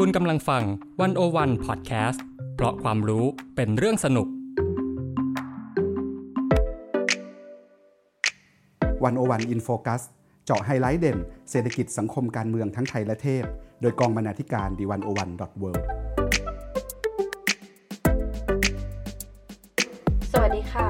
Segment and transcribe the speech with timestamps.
[0.00, 0.62] คุณกำลังฟัง
[1.00, 3.24] วันโอวันพอดแคสต์เพราะความรู้
[3.56, 4.28] เป็นเรื่องสนุก
[9.04, 10.02] 101 In Focus
[10.44, 11.18] เจาะไฮไลต์เด่น
[11.50, 13.44] เศรษฐกิจสังคมการเมืองทั้งไทยและเทศ
[13.80, 15.70] โดยกองบรรณาธิการ The101.world
[20.32, 20.88] สวัสดีค่ะ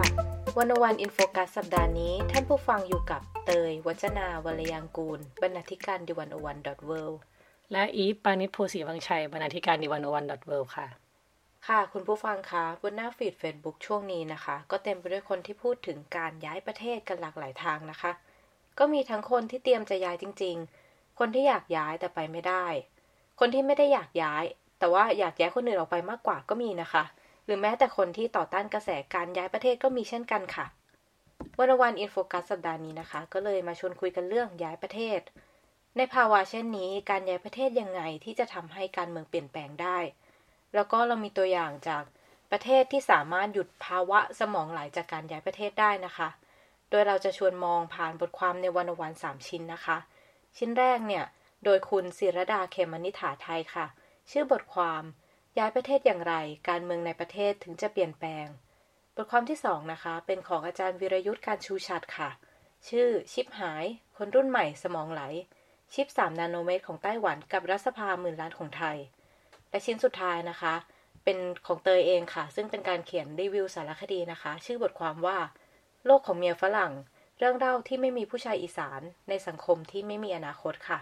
[0.58, 7.02] 101 In Focus สัปดาห์นี้ ท่านผู้ฟังอยู่กับเตย วัจนาวรยังกูล บรรณาธิการ The101.world
[7.72, 10.86] และอีฟปานิชโพสีวังชัยบรรณาธิการ The101.world ค่ะ
[11.68, 18.12] ค่ะ คุณผู้ฟังคะบนหน้าฟีดเฟซบุ๊กช่วงนี้นะคะ ก็เต็มไปด้วยคนที่พูดถึงการย้ายประเทศกันหลากหลายทางนะคะ
[18.78, 20.56] ก็มีทั้งคนที่เตรียมจะย้ายจริง
[20.88, 22.66] ๆ คนที่อยากย้ายแต่ไปไม่ได้
[23.40, 24.44] คนที่ไม่ได้อยากย้าย
[24.78, 27.04] แต่ว่าอยากย้ายคนอื่นออกไปมากกว่าก็มีนะคะ
[27.44, 30.66] หรือแม้แต่คนที่ต่อต้านกระแสการย้ายประเทศก็มีเช่นกันค่ะ
[31.58, 35.20] 101 In Focus สัปดาห์นี้นะคะ ก็เลยมาชวนคุยกันเรื่องย้ายประเทศ
[35.96, 39.98] ในภาวะเช่นนี้การย้ายประเทศยังไงที่จะทำให้การเมืองเปลี่ยนแปลงได้
[40.74, 42.04] แล้วก็เรามีตัวอย่างจาก
[42.50, 46.28] ประเทศที่สามารถหยุดภาวะสมองไหลจากการย้ายประเทศได้นะคะ
[46.90, 49.96] โดยเราจะชวนมองผ่านบทความในวันวันสามชิ้นนะคะ
[50.56, 51.24] ชิ้นแรกเนี่ย
[51.64, 53.86] โดยคุณศิรดาเขมนิฐาไทยค่ะ
[54.30, 55.02] ชื่อบทความ
[55.58, 56.34] ย้ายประเทศอย่างไร
[56.68, 58.46] การเมืองในประเทศถึงจะเปลี่ยนแปลง
[59.14, 62.30] บทความที่สองนะคะ เป็นของอาจารย์วิรยุทธ์การชูชัดค่ะ
[62.88, 63.84] ชื่อชิปหาย
[64.16, 65.22] คนรุ่นใหม่สมองไหล
[65.92, 68.96] ชิป 3 นาโนเมตรของไต้หวันกับรัฐสภาหมื่นล้านของไทย
[69.70, 70.74] และชิ้นสุดท้ายนะคะ
[71.24, 75.38] เป็นของเตยเองค่ะ ซึ่งเป็นการเขียนรีวิวสารคดีนะคะ ชื่อบทความว่า
[76.06, 76.92] โลกของเมียฝรั่ง
[77.38, 80.98] เรื่องเล่าที่ไม่มีผู้ชายอีสานในสังคมที่ไม่มีอนาคตค่ะ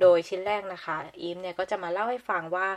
[0.00, 2.68] โดยชิ้นแรกนะคะอีมเนี่ยก็จะมาเล่าให้ฟังว่า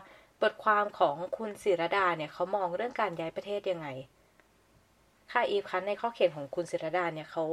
[0.42, 3.88] บทความของคุณศิรดาเนี่ยเขามองเรื่องการย้ายประเทศยังไง
[5.32, 7.44] ค่ะอีฟคะในข้อเขียนของคุณศิรดาเนี่ยเขา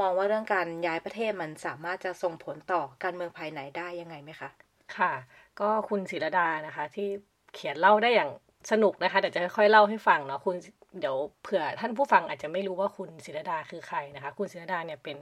[0.00, 4.50] มองว่าเรื่องการย้ายประเทศมันสามารถจะส่งผลต่อการเมืองภายในได้ยังไงไหมคะ
[4.96, 5.12] ค่ะ
[5.60, 7.08] ก็คุณศิรดานะคะ ที่
[7.54, 8.30] เขียนเล่าได้อย่าง
[8.70, 10.56] สนุกนะคะเดี๋ยวจะค่อยๆเล่าให้ฟังเนาะคุณ
[11.00, 15.18] เดี๋ยวเผื่อท่านผู้ฟังอาจจะไม่รู้ว่าคุณศิรดาคือใครนะคะ คุณศิรดาเนี่ยเป็น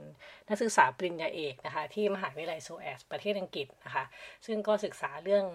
[0.47, 4.03] นักศึกษาปริญญาเอกนะคะ ที่มหาวิทยาลัยโซแอสประเทศอังกฤษนะคะ
[4.45, 5.45] ซึ่งก็ศึกษาเรื่อง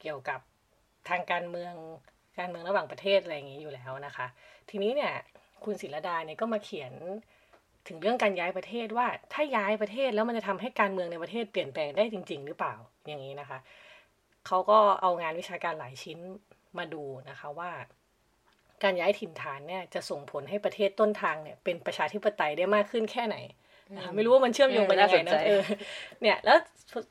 [0.00, 0.40] เกี่ยวกับ
[1.08, 1.74] ทางการเมือง
[2.38, 4.26] การเมืองระหว่างประเทศอะไรอย่างนี้อยู่แล้วนะคะ
[4.70, 5.12] ทีนี้เนี่ย
[5.64, 6.92] คุณศิลดาเนี่ยก็มาเขียน
[7.88, 12.74] ถึงเรื่องการย้ายประเทศว่าถ้าย้ายประเทศแล้วมันจะทำให้การเมืองในประเทศเปลี่ยนแปลงได้จริง ๆ หรือเปล่า
[13.06, 13.58] อย่างนี้นะคะ
[14.46, 16.18] เขาก็เอางานวิชาการหลายชิ้น
[16.78, 17.70] มาดูนะคะว่า
[18.82, 23.36] การย้ายถิ่นฐานเนี่ยจะส่งผลให้ประเทศต้นทางเนี่ยเป็นประชาธิปไตยได้มากขึ้นแค่ไหน
[23.96, 25.62] นะคะไม่รู้ว่ามันเชื่อมโยงกันยังไงนะเออ
[26.22, 26.58] เนี่ยแล้ว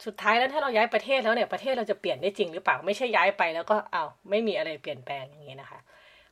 [0.05, 5.79] สุดท้ายแล้วถ้าเราย้ายประเทศแล้วเนี่ยประเทศเราจะเปลี่ยนได้จริงหรือเปล่าไม่ใช่ย้ายไปแล้วก็เอาไม่มีอะไรเปลี่ยนแปลงอย่างนี้นะคะ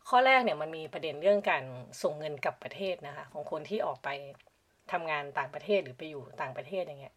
[0.09, 1.63] ข้อแรกเนี่ยมันมีประเด็นเรื่องการ
[2.03, 4.09] ส่งเงินกลับประเทศนะคะ ของคนที่ออกไป
[4.91, 7.15] ทำงานต่างประเทศหรือไปอยู่ต่างประเทศอย่างเงี้ย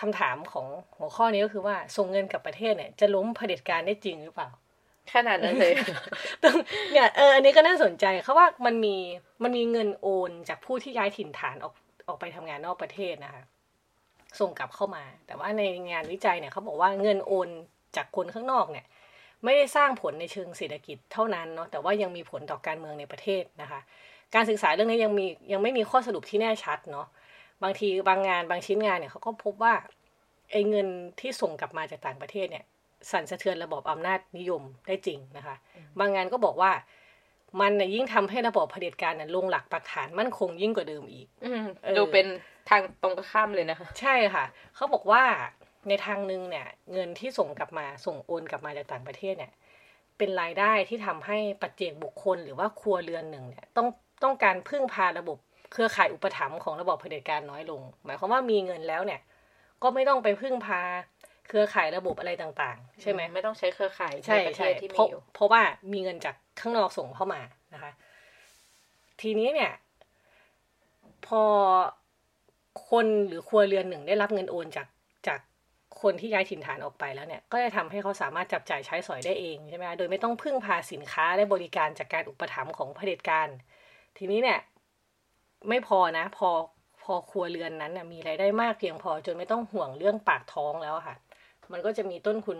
[0.00, 0.66] คำถามของ
[0.98, 4.50] หัวข้อนี้ก็คือว่าส่งเงินกลับประเทศเนี่ย จะล้มเผด็จการได้จริงหรือเปล่า
[5.12, 5.74] ขนาดนั้นเลย
[6.92, 8.96] เนี่ยเอออันนี้ก็น่าสนใจเขาว่ามันมี
[9.42, 11.74] มันมีเงินโอนจากผู้ที่ย้ายถิ่นฐานออก
[12.08, 13.42] ออกไปทำงานนอกประเทศนะคะ
[14.40, 17.48] ส่งกลับเข้ามา แต่ว่าในงานวิจัยเนี่ยเขาบอกว่าเงินโอน
[17.96, 18.86] จากคนข้างนอกเนี่ย
[19.44, 23.80] ไม่ได้สร้างผลในเชิงเศรษฐกิจเท่านั้นเนาะแต่ว่ายังมีผลต่อการเมืองในประเทศนะคะ
[24.34, 27.06] การศึกษาเรื่องนี้ยังมียังไม่มีข้อสรุปที่แน่ชัดเนาะ
[27.62, 29.74] บางทีบางงานบางชิ้นงานเนี่ยเขาก็พบว่า
[30.50, 30.86] ไอ้เงิน
[31.20, 32.64] ที่ส่งกลับมาจากต่างประเทศเนี่ย
[33.10, 35.56] สั่นสะเทือนระบบอำนาจนิยมได้จริงนะคะ
[35.98, 36.72] บางงานก็บอกว่า
[37.60, 41.26] มันเนี่ยยิ่งทำให้ระบบเผด็จการเนี่ยลงหลักปักฐานมั่นคงยิ่งกว่าเดิมอีก
[41.96, 42.26] ดูเป็น
[42.68, 44.44] ทางตรงข้ามเลยนะคะ ใช่ค่ะ
[44.74, 45.22] เขาบอกว่า
[45.88, 49.52] ในทางหนึ่งเนี่ยเงินที่ส่งกลับมาส่งโอนกลับมาจากต่างประเทศเนี่ย
[50.18, 53.88] เป็นรายได้ที่ทำให้ปัจเจกบุคคลหรือว่าครัวเรือนหนึ่งเนี่ยต้อง
[54.22, 55.38] ต้องการพึ่งพาระบบ
[55.72, 59.20] เครือข่ายอุปถัมภ์ของระบบเผด็จการน้อยลง หมายความว่ามีเงินแล้วเนี่ย
[59.82, 60.80] ก็ไม่ต้องไปพึ่งพา
[61.48, 65.62] เครือข่ายระบบอะไรต่างๆ ใช่ไหมไม่ต้องใช้เครือข่ายใช่ใช่เพราะเพราะว่า
[65.92, 67.40] มีเงินจากข้างนอกส่งเข้ามา
[67.74, 67.92] นะคะ
[69.20, 69.72] ทีนี้เนี่ย
[71.26, 71.42] พอ
[72.90, 74.93] คนหรือครัวเรือนหนึ่งได้รับเงินโอนจากจาก
[76.04, 83.48] คนที่ย้ายถิ่นฐานออกไปแล้วเนี่ย ก็จะทำให้เขาสามารถจับจ่ายใช้สอยได้เองใช่ไหมโดยไม่ต้องพึ่งพาสินค้าและบริการจากการอุปถัมภ์ของเผด็จการ
[84.18, 84.58] ทีนี้เนี่ย
[85.68, 86.48] ไม่พอนะ พอ
[87.02, 91.16] พอครัวเรือนนั้นนะมีรายได้มากเพียงพอจนไม่ต้องห่วงเรื่องปากท้องแล้วค่ะ
[91.72, 92.58] มันก็จะมีต้นทุน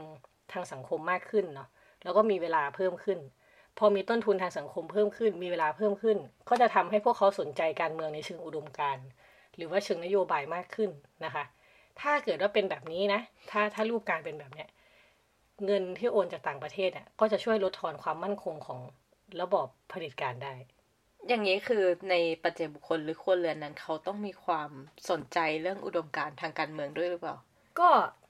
[0.53, 1.69] ทางสังคมมากขึ้นเนาะ
[2.03, 3.19] แล้วก็มีเวลาเพิ่มขึ้น
[3.79, 6.19] พอมีต้นทุนทางสังคมเพิ่มขึ้น มีเวลาเพิ่มขึ้น
[6.49, 9.07] ก็จะทำให้พวกเขาสนใจการเมืองในเชิงอุดมการณ์
[9.57, 10.91] หรือว่าเชิงนโยบายมากขึ้น
[11.25, 11.45] นะคะ
[12.01, 13.21] ถ้าเกิดว่าเป็นแบบนี้นะ
[13.51, 14.69] ถ้าถ้ารูปการเป็นแบบเนี้ย
[15.65, 18.81] เงินที่โอนจากต่างประเทศเนี่ยก็จะช่วยลดทอนความมั่นคงของ
[19.41, 20.55] ระบบผลิตการได้
[21.29, 24.71] อย่างนี้คือในปัจเจกบุคคลหรือคนเรือนนั้น เขาต้องมีความ
[25.11, 27.37] สนใจเรื่องอุดมการทางการเมืองด้วยหรือเปล่า
[27.79, 27.89] ก็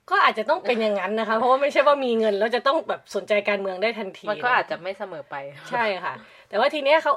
[0.09, 5.35] ก็อาจจะต้องเป็นอย่างนั้นนะคะ เพราะว่าไม่ใช่ว่ามีเงินแล้วจะต้องแบบสนใจการเมืองได้ทันทีมันก็อาจจะไม่เสมอไป
[5.71, 6.13] ใช่ค่ะ
[6.49, 7.13] แต่ว่าทีเนี้ยเขา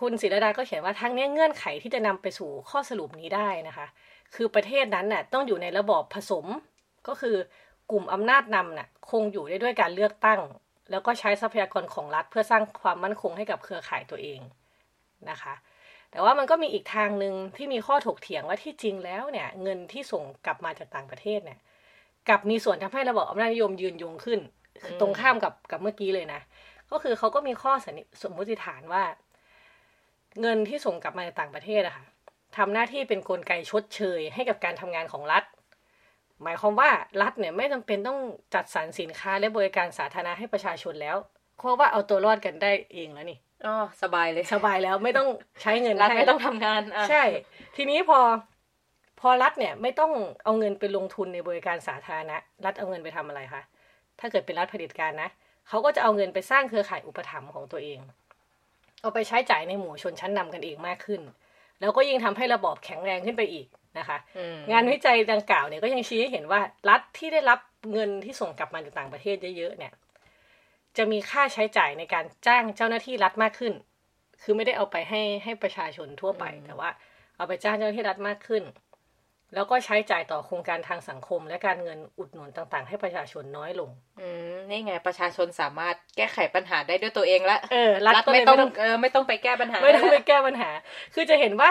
[0.00, 3.86] คุณศิรดาก็เขียนว่าทั้งเนี้ยเงื่อนไขที่จะนำไปสู่ข้อสรุปนี้ได้นะคะ
[4.34, 6.46] คือประเทศนั้นน่ะต้องอยู่ในระบอบผสม
[7.08, 7.36] ก็คือ
[7.90, 10.40] กลุ่มอำนาจนำน่ะคงอยู่ได้ด้วยการเลือกตั้ง
[10.90, 14.40] แล้วก็ใช้ทรัพยากรของรัฐ เพื่อสร้างความมั่นคงให้กับเครือข่ายตัวเอง
[15.30, 15.54] นะคะ
[16.10, 21.58] แต่ว่ามันก็มีอีกทางหนึ่งที่มีข้อถกเถียงว่าที่จริงแล้วเนี่ยเงินที่ส่งกลับมาจากต่างประเทศเนี่ย
[22.28, 24.40] กลับมีส่วนทำให้ระบบอำนาจนิยมยืนยงขึ้น
[24.84, 26.40] คือตรงข้ามกับกับเมื่อกี้เลยนะ
[26.90, 29.02] ก็คือเขาก็มีข้อสันนิสมมติฐานว่า
[30.40, 32.04] เงินที่ส่งกลับมาจากต่างประเทศอะค่ะ
[32.56, 35.44] ทำหน้าที่เป็นนกลไกชดเชย ให้กับการทำงานของรัฐ
[36.42, 36.90] หมายความว่า
[37.22, 38.20] รัฐเนี่ยไม่จำเป็นต้อง
[38.54, 41.16] จัดสรรสินค้าและบริการสาธารณะให้ประชาชนแล้ว
[41.58, 45.28] เพราะว่าเอาตัวรอดกันได้เองแล้วนี่อ๋อสบายเลย สบายแล้วไม่ต้อง
[45.62, 47.24] ใช้เงินรัฐให้ไม่ต้องทำงานอะใช่
[47.76, 48.20] ทีนี้พอ
[49.20, 50.12] พอรัฐเนี่ยไม่ต้อง
[50.44, 53.62] เอาเงินไปลงทุนในบริการสาธารณะ รัฐเอาเงินไปทำอะไรคะ
[54.20, 55.28] ถ้าเกิดเป็นรัฐเผด็จการนะ
[55.68, 57.98] เขาก็จะเอาเงินไปสร้างเครือข่ายอุปถัมภ์ของตัวเอง
[59.00, 61.20] เอาไปใช้จ่ายในหมู่ชนชั้นนำกันเองมากขึ้น
[61.80, 63.66] แล้วก็ยิ่งทำให้ระบอบแข็งแรงขึ้นไปอีก
[63.98, 67.58] นะคะอืมงานวิจัยดังกล่าวเนี่ยก็ยังชี้ให้เห็นว่ารัฐที่ได้รับ
[67.92, 69.92] เงินที่ส่งกลับมาจากต่างประเทศเยอะๆเนี่ย
[70.96, 73.72] จะมีค่าใช้จ่ายในการจ้างเจ้าหน้าที่รัฐมากขึ้น
[74.42, 76.90] คือไม่ได้เอาไปให้ให้ประชาชนทั่วไป แต่ว่า
[77.36, 78.62] เอาไปจ้างเจ้าหน้าที่รัฐมากขึ้น
[79.54, 83.90] แล้วก็ใช้จ่ายต่อโครงการทางสังคม และการเงินอุดหนุนต่างๆ ให้ประชาชนน้อยลง
[84.20, 90.70] อืมนี่ไงประชาชนสามารถแก้ไขปัญหาได้ด้วยตัวเองแล้วเออรัฐก็เลยไม่ต้องไม่ต้องเออไม่ต้องไปแก้ปัญหา ไม่ต้องไปแก้ปัญหา
[91.14, 91.70] คือจะเห็นว่า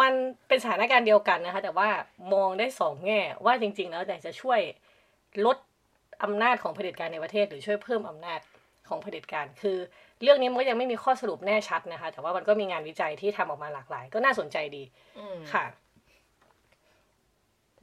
[0.00, 0.12] มัน
[0.48, 1.88] เป็นสถานการณ์เดียวกันนะคะ แต่ว่า
[2.34, 4.60] มองได้สองแง่ว่าจริง ๆ แล้วแต่จะช่วย
[5.46, 5.56] ลด
[6.22, 8.40] อำนาจของเผด็จการในประเทศ หรือช่วยเพิ่มอำนาจ
[8.88, 9.76] ของเผด็จการคือ
[10.22, 14.82] เรื่องนี้มันก็ยังไม่มีข้อสรุปแน่ชัดนะคะ แต่ว่ามันก็มีงานวิจัยที่ทำออกมาหลากหลาย ก็น่าสนใจดี
[15.18, 15.64] อืมค่ะ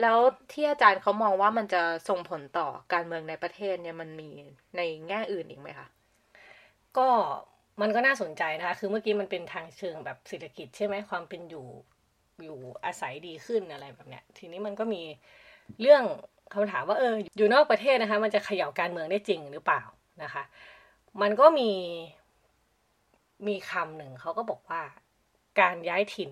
[0.02, 0.18] แล้ว
[0.52, 4.30] ที่อาจารย์เขามองว่ามันจะส่งผลต่อการเมืองในประเทศเนี่ยมันมี
[4.78, 5.88] ในแง่อื่นอีกไหมคะ
[6.98, 7.08] ก็
[7.82, 11.66] มันก็น่าสนใจนะคะ คือเมื่อกี้มันเป็นทางเชิงแบบเศรษฐกิจใช่ไหมความเป็นอยู่
[12.44, 15.02] อยู่อาศัยดีขึ้นอะไรแบบเนี้ย ทีนี้มันก็มี
[15.82, 16.04] เรื่อง
[16.54, 19.82] คำถามว่าเอออยู่นอกประเทศนะคะ มันจะเขย่าการเมืองได้จริงหรือเปล่า
[20.24, 20.44] นะคะ
[21.22, 21.72] มันก็มี
[23.48, 24.82] มีคำหนึ่งเขาก็บอกว่า
[25.60, 26.32] การย้ายถิ่น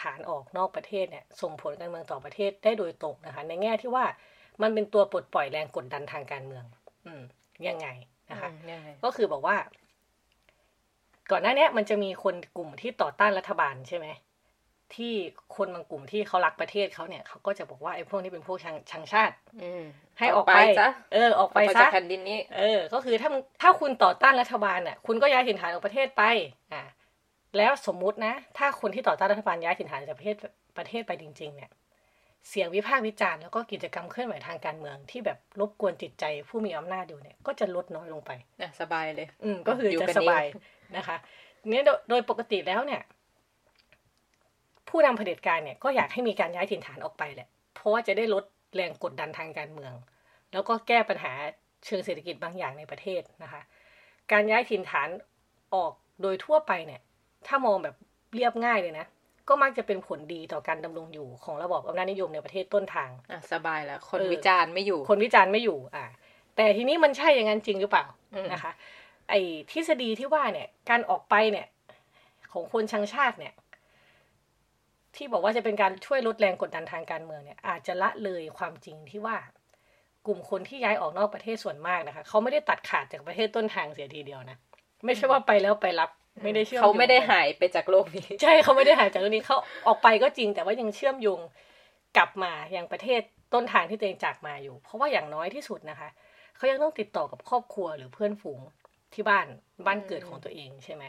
[0.00, 4.04] ฐานออกนอกประเทศเนี่ยส่งผลการเมืองต่อประเทศได้โดยตรงนะคะ ในแง่ที่ว่า
[4.62, 6.64] มันเป็นตัวปลดปล่อยแรงกดดันทางการเมือง
[7.06, 7.22] อืม
[7.68, 7.86] ยังไง
[8.30, 9.56] นะคะอืมยังไงก็คือบอกว่า
[11.30, 14.06] ก่อนหน้าเนี้ยมันจะมีคนกลุ่มที่ต่อต้านรัฐบาลใช่ไหม
[14.96, 15.14] ที่
[15.56, 19.84] คนบางกลุ่มที่เขารักประเทศเขาเนี่ยเขาก็จะบอกว่าไอ้พวกนี้เป็นพวกชังชังชาติ อืม
[20.18, 26.22] ให้ออกไปซะเออ ออกไปไปจาซะกแผ่นดินนี้ เออ ก็คือถ้ามึงถ้าคุณต่อต้านรัฐบาลน่ะ คุณก็ย้ายถิ่นฐานออกประเทศไป
[26.72, 26.82] อ่า
[27.56, 30.36] แล้วสมมุตินะ ถ้าคนที่ต่อต้านรัฐบาลย้ายถิ่นฐานจากประเทศ
[30.78, 31.70] ประเทศไปจริง ๆ เนี่ย
[32.48, 40.44] เสียงวิพากษ์วิจารณ์แล้วก็กิจกรรมเคลื่อนไหวทางการเมืองที่แบบรบกวนจิตใจผู้มีอำนาจอยู่เนี่ย ก็จะลดน้อยลงไปอะสบายเลย อืมก็คืออยู่จะกันสเองบาย
[40.96, 41.16] นะคะ
[41.68, 43.02] เนี่ยโดยโดยปกติแล้วเนี่ย
[44.88, 48.44] ผู้นำเผด็จการเนี่ยก็อยากให้มีการย้ายถิ่นฐานออกไปแหละ เพราะว่าจะได้ลด
[48.74, 49.92] แรงกดดันทางการเมือง
[50.52, 51.32] แล้วก็แก้ปัญหา
[51.86, 53.62] เชิงเศรษฐกิจบางอย่างในประเทศนะคะ
[54.32, 55.08] การย้ายถิ่นฐาน
[55.74, 57.00] ออกโดยทั่วไปเนี่ย
[57.48, 57.94] ถ้ามองแบบ
[58.34, 59.06] เรียบง่ายเลยนะ
[59.48, 66.04] ก็มักจะเป็นผลดีต่อการดำรงอยู่ของระบอบอำนาจนิยมในประเทศต้นทางอะสบายแล้ว คนเออวิจารณ์ไม่อยู่ คนวิจารณ์ไม่อยู่ อ่า
[66.56, 68.72] แต่ทีนี้มันใช่อย่างนั้นจริงหรือเปล่าอืมนะคะ
[69.28, 71.66] ไอ้ทฤษฎีที่ว่าเนี่ย การออกไปเนี่ย
[72.52, 73.54] ของคนชังชาติเนี่ย
[75.16, 79.36] ที่บอกว่าจะเป็นการช่วยลดแรงกดดันทางการเมืองเนี่ย อาจจะละเลยความจริงที่ว่า
[80.26, 84.58] กลุ่มคนที่ย้ายออกนอกประเทศส่วนมากนะคะ เขาไม่ได้ตัดขาดจากประเทศต้นทางเสียทีเดียวนะ
[85.04, 86.10] ไม่ใช่ว่าไปแล้วไปรับ
[86.42, 91.40] ไม่ได้เชื่อมเขาไม่ได้โยงกันหายไปจากโลกนี้ ใช่เขาไม่ได้หายจากเรื่องนี้เขาออกไปก็จริง แต่ว่ายังเชื่อมโยง
[92.16, 93.20] กลับมายังประเทศ
[93.54, 96.08] ต้นทางที่ตัวเองจากมาอยู่ เพราะว่าอย่างน้อยที่สุดนะคะ
[96.56, 98.60] เขายังต้องติดต่อกับครอบครัวหรือเพื่อนฝูง
[99.14, 99.46] ที่บ้าน
[99.86, 101.04] บ้านเกิดของตัวเองใช่ไหม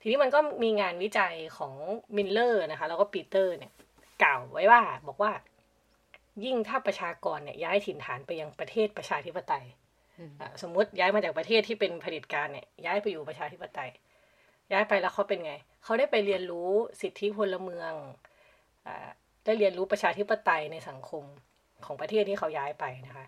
[0.00, 1.72] ทีนี้มันก็มีงานวิจัยของ
[2.16, 3.72] มิลเลอร์นะคะ แล้วก็ปีเตอร์เนี่ย
[4.22, 5.32] กล่าวไว้ว่าบอกว่า
[6.44, 9.64] ยิ่งถ้าประชากรเนี่ยย้ายถิ่นฐานไปยังประเทศประชาธิปไตย
[10.18, 13.90] อืมอะสมมติย้ายมาจากประเทศที่เป็นเผด็จการเนี่ยย้ายไปอยู่ประชาธิปไตย
[14.72, 15.52] ย้ายไปแล้วเขาเป็นไง
[15.84, 16.70] เขาได้ไปเรียนรู้
[17.00, 17.92] สิทธิพลเมือง
[18.86, 19.08] อา
[19.44, 21.24] ได้เรียนรู้ประชาธิปไตยในสังคม
[21.84, 23.26] ของประเทศที่เขาย้ายไปนะคะ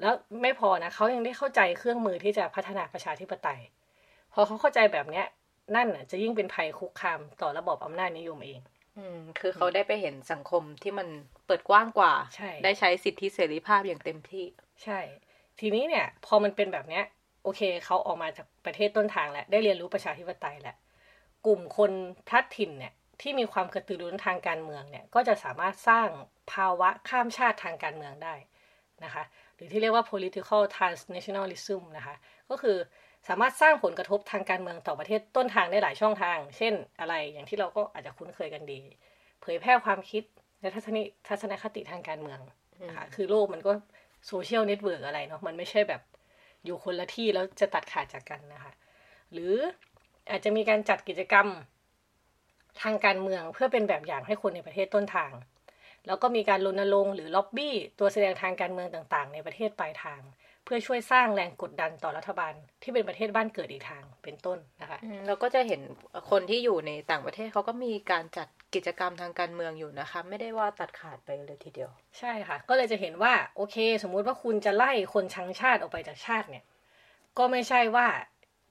[0.00, 3.60] แล้วไม่พอนะเขายังได้เข้าใจเครื่องมือที่จะพัฒนาประชาธิปไตย
[4.32, 5.26] พอเขาเข้าใจแบบเนี้ย
[5.74, 8.60] นั่นน่ะจะยิ่งเป็นภัยคุกคามต่อระบอบอำนาจนิยมเอง
[8.98, 11.08] อืมคือเขาได้ไปเห็นสังคมที่มัน
[11.46, 14.44] เปิดกว้างกว่าใช่ได้ใช้สิทธิเสรีภาพอย่างเต็มที่
[14.84, 15.00] ใช่
[15.60, 17.04] ทีนี้เนี่ย พอมันเป็นแบบเนี้ย
[17.46, 20.76] โอเคเขาออกมาจากประเทศต้นทางแล้วได้เรียนรู้ประชาธิปไตยแล้ว
[21.46, 21.92] กลุ่มคน
[22.28, 26.08] พลัดถิ่นเนี่ยที่มีความกระตือรือร้นทางการเมืองเนี่ยก็จะสามารถสร้าง
[26.52, 28.34] ภาวะข้ามชาติทางการเมืองได้
[29.04, 29.24] นะคะ
[29.54, 32.14] หรือที่เรียกว่า political transnationalism นะคะ
[32.50, 32.76] ก็คือ
[33.28, 38.80] สามารถสร้างผลกระทบทางการเมืองต่อประเทศต้นทางได้หลายช่องทาง เช่นอะไรอย่างที่เราก็อาจจะคุ้นเคยกันดี
[39.40, 40.24] เผยแพร่ความคิด
[40.60, 40.98] และทัศน
[41.28, 42.40] ทัศนคติทางการเมือง
[42.88, 43.72] นะคะคือโลกมันก็
[44.26, 46.02] social network อะไรเนาะมันไม่ใช่แบบ
[46.66, 48.72] อยู่คนละที่แล้วจะตัดขาดจากกันนะคะ
[49.32, 49.54] หรือ
[50.30, 51.46] อาจจะมีการจัดกิจกรรม
[52.82, 55.32] ทางการเมืองเพื่อเป็นแบบอย่างให้คนในประเทศต้นทาง
[56.06, 60.20] แล้วก็มีการรณรงค์หรือล็อบบี้ ตัวแสดงทางการเมืองต่างๆ ในประเทศปลายทาง
[60.64, 65.80] เพื่อช่วยสร้างแรงกดดันต่อรัฐบาลที่เป็นประเทศบ้านเกิดอีกทางเป็นต้นนะคะเราก็จะเห็น
[66.30, 76.64] คนที่อยู่ในต่างประเทศเขาก็มีการจัด กิจกรรมทางการเมืองอยู่นะคะ ไม่ได้ว่าตัดขาดไปเลยทีเดียว ใช่ค่ะ ก็เลยจะเห็นว่าโอเค สมมุติว่าคุณจะไล่คนชังชาติออกไปจากชาติเนี่ย
[77.38, 78.06] ก็ไม่ใช่ว่า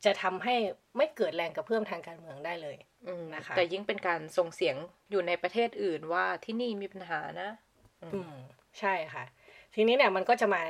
[0.06, 0.56] จะทำให้
[0.98, 4.76] ไม่เกิดแรงกระเพื่อมทางการเมืองได้เลยอืมนะคะแต่ยิ่งเป็นการส่งเสียง
[5.12, 7.50] อยู่ในประเทศอื่นว่าที่นี่มีปัญหานะ
[8.04, 8.34] อืม
[8.80, 9.24] ใช่ค่ะ
[9.76, 10.62] ทีนี้เนี่ยมันก็จะมา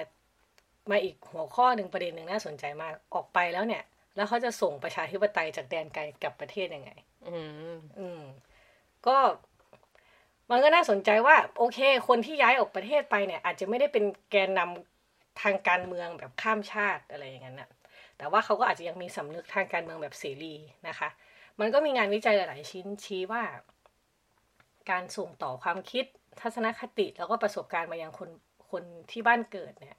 [0.91, 3.83] มาอีกหัวข้อหนึ่งประเด็นหนึ่งน่าสนใจมากออกไปแล้วเนี่ย
[4.15, 6.91] แล้วเขาจะส่งประชาธิปไตยจากแดนไกลกลับประเทศยังไง
[7.29, 7.37] อื
[7.73, 8.21] มอืม
[9.07, 9.17] ก็
[10.51, 17.69] มันก็น่าสนใจว่า โอเค คนที่ย้ายออกประเทศไปเนี่ย อาจจะไม่ได้เป็นแกนนำทางการเมืองแบบข้ามชาติอะไรอย่างนั้นนะ
[18.17, 20.55] แต่ว่าเขาก็อาจจะยังมีสำนึกทางการเมืองแบบเสรี
[20.87, 21.09] นะคะ
[21.59, 23.43] มันก็มีงานวิจัยหลาย ๆ ชิ้นชี้ว่า
[24.91, 26.05] การส่งต่อความคิด
[26.41, 28.29] ทัศนคติแล้วก็ประสบการณ์มายังคน
[28.71, 29.97] คนที่บ้านเกิดเนี่ย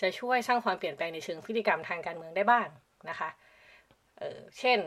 [0.00, 2.68] จะช่วยสร้างความเปลี่ยนแปลงในเชิงพฤติกรรมทางการเมืองได้บ้าง
[3.10, 3.30] นะคะ
[4.18, 4.78] เออเช่น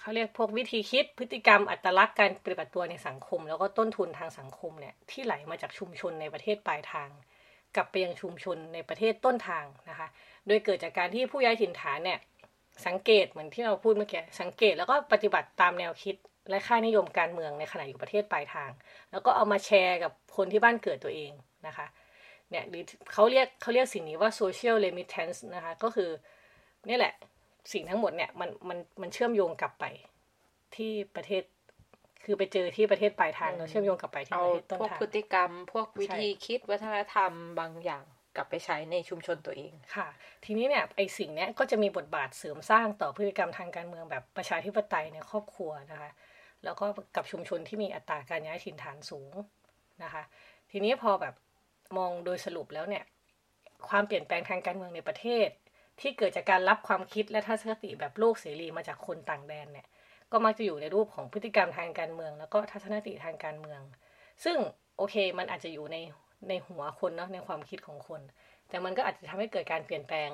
[0.00, 7.08] เขาเรียกพวกวิธีคิดพฤติกรรมอัตลักษณ์การปฏิบัติตัวในสังคม แล้วก็ต้นทุนทางสังคมเนี่ยที่ไหลมาจากชุมชนในประเทศปลายทาง
[7.76, 10.08] กลับไปยังชุมชนในประเทศต้นทางนะคะ
[10.46, 12.18] โดยเกิดจากการที่ผู้ย้ายถิ่นฐานเนี่ย
[12.86, 16.16] สังเกตเหมือนที่เราพูดเมื่อกี้สังเกตแล้วก็ปฏิบัติตามแนวคิด
[16.50, 18.70] และค่านิยมการเมืองในขณะอยู่ประเทศปลายทาง
[19.10, 21.32] แล้วก็เอามาแชร์กับคนที่บ้านเกิดตัวเอง
[21.66, 21.86] นะคะ
[22.50, 26.10] เนี่ยหรือเขาเรียกเขาเรียกสิ่งนี้ว่า social remittance นะคะ ก็คือ
[26.88, 27.14] นี่แหละ
[27.72, 29.84] สิ่งทั้งหมดเนี่ยมันมันมันเชื่อมโยงกลับไป
[30.76, 31.42] ที่ประเทศ
[32.24, 38.04] คือไปเจอที่ประเทศปลายทางแล้วเชื่อมโยงกลับไปที่เอาประเทศต้นพวกทางพฤติกรรม พวกวิใช่ธีคิดวัฒนธรรมบางอย่าง
[38.36, 40.08] กลับไปใช้ในชุมชนตัวเองค่ะ
[40.44, 46.10] ทีนี้เนี่ยไอสิ่งเนี้ยก็จะมีบทบาทเสริมสร้างต่อพฤติกรรมทางการเมืองแบบประชาธิปไตยในครอบครัวนะคะ
[46.64, 49.32] แล้วก็กับชุมชนที่มีอัตราการย้ายถิ่นฐานสูง
[50.02, 50.22] นะคะ
[50.70, 51.34] ทีนี้พอแบบ
[51.98, 53.04] มองโดยสรุปแล้วเนี่ย
[53.88, 55.48] ความเปลี่ยนแปลงทางการเมืองในประเทศ
[56.00, 59.86] ที่เกิดจากการรับความคิดและทัศนคติแบบโลกเสรีมาจากคนต่างแดนเนี่ย
[60.32, 63.80] ก็มักจะอยู่ในรูปของพฤติกรรมทางการเมือง แล้วก็ทัศนคติทางการเมือง
[64.44, 64.56] ซึ่ง
[64.96, 65.96] โอเคมันอาจจะอยู่ใน
[66.48, 68.20] ในหัวคนเนาะในความคิดของคน
[68.68, 70.30] แต่มันก็อาจจะทำให้เกิดการเปลี่ยนแปลง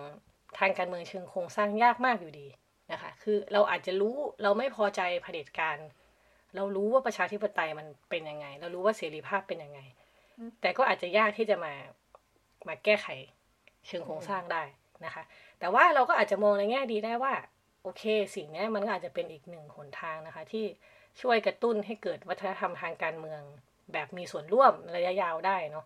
[0.58, 2.48] ทางการเมืองเชิงโครงสร้างยากมากอยู่ดี
[2.92, 5.78] นะคะ คือเราอาจจะรู้เราไม่พอใจเผด็จการ
[6.56, 9.80] เรารู้ว่าประชาธิปไตยมันเป็นยังไง เรารู้ว่าเสรีภาพเป็นยังไง
[10.60, 11.72] แต่ก็อาจจะยากที่จะมา
[12.68, 13.06] มาแก้ไข
[13.86, 14.62] เชิงโครงสร้างได้
[15.04, 15.22] นะคะ
[15.62, 17.34] แต่ว่าเราก็อาจจะมองในแง่ดีได้ว่า
[17.82, 18.02] โอเค
[18.36, 20.64] สิ่งนี้มันก็อาจจะเป็นอีกหนึ่งหนทางนะคะ ที่
[21.20, 23.40] ช่วยกระตุ้นให้เกิดวัฒนธรรมทางการเมือง
[23.92, 25.84] แบบมีส่วนร่วมระยะยาวได้เนาะ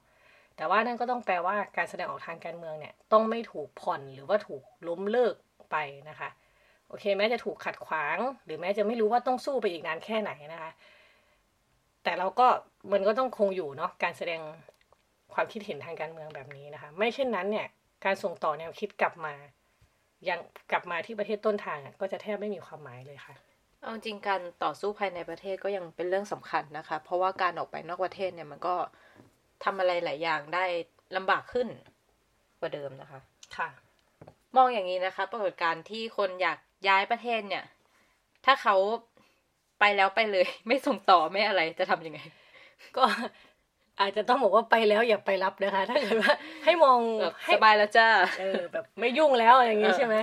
[0.56, 5.34] แต่ว่านั่นก็ต้องแปลว่าการแสดงออกทางการเมืองเนี่ยต้องไม่ถูกผ่อนหรือว่าถูกล้มเลิก
[5.70, 5.76] ไป
[6.08, 6.28] นะคะ
[6.88, 10.70] โอเคแม้จะถูกขัดขวาง หรือแม้จะไม่รู้ว่าต้องสู้ไปอีกนานแค่ไหนนะคะ
[12.04, 12.46] แต่เราก็
[12.92, 14.40] มันก็ต้องคงอยู่เนาะการแสดง
[15.34, 17.66] ความคิดเห็นทางการเมืองแบบนี้นะคะ ไม่เช่นนั้นเนี่ย
[18.04, 19.34] การส่งต่อแนวคิดกลับมา
[20.30, 20.40] ยัง
[20.70, 23.34] กลับมาที่ประเทศต้นทางอะก็จะแทบไม่มีความหมายเลยค่ะ
[23.80, 28.74] เอาจริงการต่อสู้ภายในประเทศก็ยังเป็นเรื่องสำคัญนะคะ เพราะว่าการออกไปนอกประเทศเนี่ยมันก็
[29.64, 30.64] ทำอะไรหลายอย่างได้
[31.16, 31.68] ลำบากขึ้น
[32.60, 33.20] กว่าเดิมนะคะ
[33.56, 33.68] ค่ะ
[34.56, 37.64] มองอย่างนี้นะคะ ปรากฏการณ์ที่คนอยากย้ายประเทศเนี่ย
[38.44, 38.76] ถ้าเขา
[39.80, 42.20] ไปแล้วไปเลย ไม่ส่งต่อไม่อะไรจะทำยังไง
[42.96, 43.04] ก็
[44.00, 46.32] อาจจะต้องบอกว่าไปแล้วอย่าไปรับนะคะ ถ้าเกิดว่า
[46.64, 48.08] ให้มองแบบให้สบายแล้วจ้า
[48.40, 50.16] เออแบบไม่ยุ่งแล้วอะไรอย่างงี้เออใช่ไหม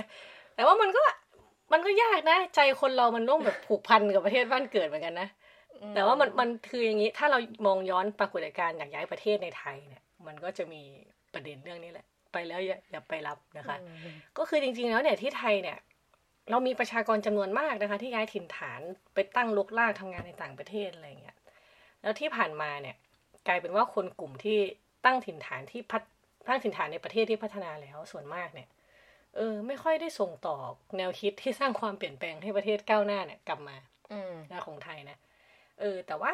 [0.54, 1.02] แต่ว่ามันก็
[1.72, 5.28] มันก็ยากนะ ใจคนเรามันต้องแบบผูกพันกับประเทศบ้านเกิดเหมือนกันนะ
[5.94, 10.82] แต่ว่ามันมันคืออย่างนี้ถ้าเรามองย้อนปรากฏการณ์อยากย้ายประเทศในไทยเนี่ย มันก็จะมี
[11.34, 13.76] ประเด็นเรื่องนี้แหละ ไปแล้วอย่าอย่าไปรับนะคะ
[14.38, 15.78] ก็คือจริงๆแล้วเนี่ยที่ไทยเนี่ย
[16.50, 18.80] เรามีประชากรจำนวนมากนะคะ ที่ย้ายถิ่นฐาน
[19.14, 21.36] ไปตั้งลกลากทำงานในต่างประเทศอะไรอย่างเงี้ย
[22.02, 22.96] แล้วที่ผ่านมาเนี่ย
[23.46, 24.58] กลายเป็นว่าคนกลุ่มที่
[25.04, 26.02] ตั้งถิ่นฐานที่พัฒ
[26.48, 28.68] ตั้งถิ่นฐานในประเทศที่พัฒนาแล้วส่วนมากเนี่ย
[29.36, 30.56] เออ ไม่ค่อยได้ส่งต่อ
[30.96, 33.76] แนวคิดที่สร้างความเปลี่ยนแปลงให้ประเทศก้าวหน้าเนี่ย กลับมา
[34.12, 35.18] อืมนะของไทยนะ
[35.80, 36.32] เออ แต่ว่า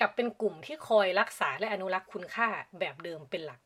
[0.00, 3.60] กลับเป็นกลุ่มที่คอยรักษาและอนุรักษ์คุณค่าแบบเดิมเป็นหลัก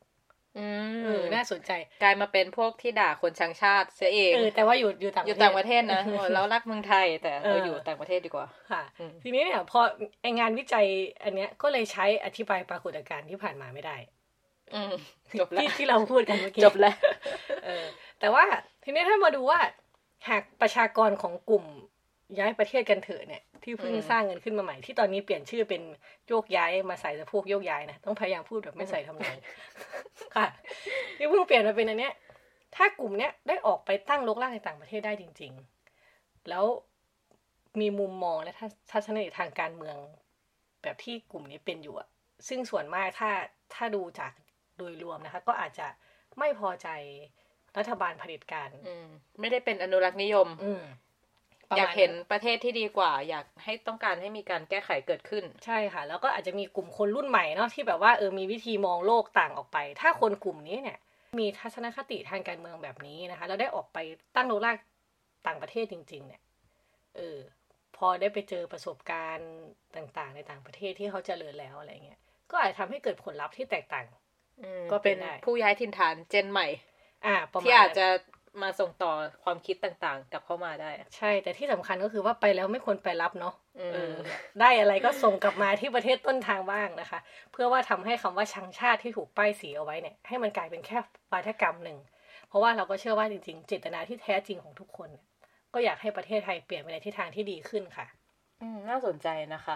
[0.57, 0.65] อื
[1.03, 1.71] เออมน่าสนใจ
[2.03, 9.79] กลายมาเป็นพวกที่ด่าคนชังชาติเสียเองเออแต่ว่าอยู่อยู่ต่างอยู่ต่างประเทศนะโอ้เรารักเมืองไทยแต่เอเราออยู่ต่างประเทศดีกว่าค่ะอืมทีนี้เนี่ยพอ
[10.21, 10.85] ไองานวิจัย
[11.23, 13.97] อันเนี้ยก็เลยใช้อธิบายปรากฏการณ์ที่ผ่านมาไม่ได้
[14.75, 14.93] อืม
[15.39, 16.95] จบแล้วที่ที่เราพูดกันเมื่อกี้จบแล้ว
[17.65, 17.85] เออ
[18.19, 18.43] แต่ว่า
[18.83, 19.59] ทีนี้ถ้ามาดูว่า
[20.29, 21.65] หากประชากรของกลุ่ม
[22.39, 25.81] ย้ายประเทศกันเถอะเนี่ย ที่เพิ่งอืมสร้างเงินขึ้นมาใหม่ที่ตอนนี้เปลี่ยนชื่อเป็น
[26.27, 29.35] โยกย้ายมาใส่สะโพกโยกย้ายนะต้องพยายามพูดแบบไม่ใส่ทำนอง
[30.35, 30.47] ค่ะ
[31.17, 32.13] ที่เพิ่งเปลี่ยนมาเป็นอันเนี้ย
[32.75, 35.51] ถ้ากลุ่มเนี้ยได้ออกไปตั้งรกรากในต่างประเทศได้จริง
[35.99, 36.65] ๆ แล้ว
[37.79, 38.53] มีมุมมองและ
[38.91, 39.97] ทัศนคติทางการเมือง
[40.81, 42.07] แบบที่กลุ่มนี้เป็นอยู่อะ
[42.47, 43.31] ซึ่งส่วนมากถ้า
[43.73, 44.31] ถ้าดูจาก
[44.77, 45.87] โดยรวมนะคะ ก็อาจจะ
[46.39, 46.87] ไม่พอใจ
[47.77, 49.07] รัฐบาลเผด็จการอืม
[49.39, 51.10] ไม่ได้เป็นอนุรักษ์นิยม อืมประ
[51.77, 60.97] อยากมณเห็นประเทศที่ดีกว่า อยากให้ต้องการให้มีการแก้ไขเกิดขึ้น ใช่ค่ะ แล้วก็อาจจะมีกลุ่มคนรุ่นใหม่เนาะที่แบบว่าเออมีวิธีมองโลกต่างออกไป ถ้าคนกลุ่มนี้เนี่ย
[61.39, 63.97] มีทัศนคติทางการเมืองแบบนี้นะคะแล้วได้ออกไป
[64.35, 64.77] ตั้งโลกราก
[65.47, 66.41] ต่างประเทศจริง ๆ เนี่ย
[67.17, 67.37] เออ
[67.97, 69.51] พอได้ไปเจอประสบการณ์
[69.95, 72.19] ต่างๆ ในต่างประเทศที่เขาเจริญแล้วอะไรเงี้ย
[72.51, 74.05] ก็อาจจะทำให้เกิดผลลัพธ์ที่แตกต่าง
[74.63, 76.67] อืมก็เป็เป็นนได้ผู้ย้ายถิ่นฐานเจนใหม่
[77.25, 78.07] อ่าประมาณที่อาจนั้นจะ
[78.61, 79.11] มาส่งต่อ
[79.43, 84.15] ความคิดต่างๆ กลับเข้ามาได้ ใช่ แต่ที่สำคัญก็คือว่าไปแล้วไม่ควรไปรับเนาะอืมเออ
[84.59, 87.19] ได้อะไรก็ส่งกลับมาที่ประเทศต้นทางบ้างนะคะ
[87.51, 90.97] เพื่อว่าทำให้คำว่าชังชาติที่ถูกป้ายสีเอาไว้เนี่ย ให้มันกลายเป็นแค่
[91.31, 91.97] วาทกรรมหนึ่ง
[92.47, 95.25] เพราะว่าเราก็เชื่อว่าจริงๆ เจตนาที่แท้จริงของทุกคนเนี่ย
[95.73, 98.07] ก็อยากให้ประเทศไทยเปลี่ยนไปในทิศทางที่ดีขึ้นค่ะ
[98.61, 99.75] อืมน่าสนใจนะคะ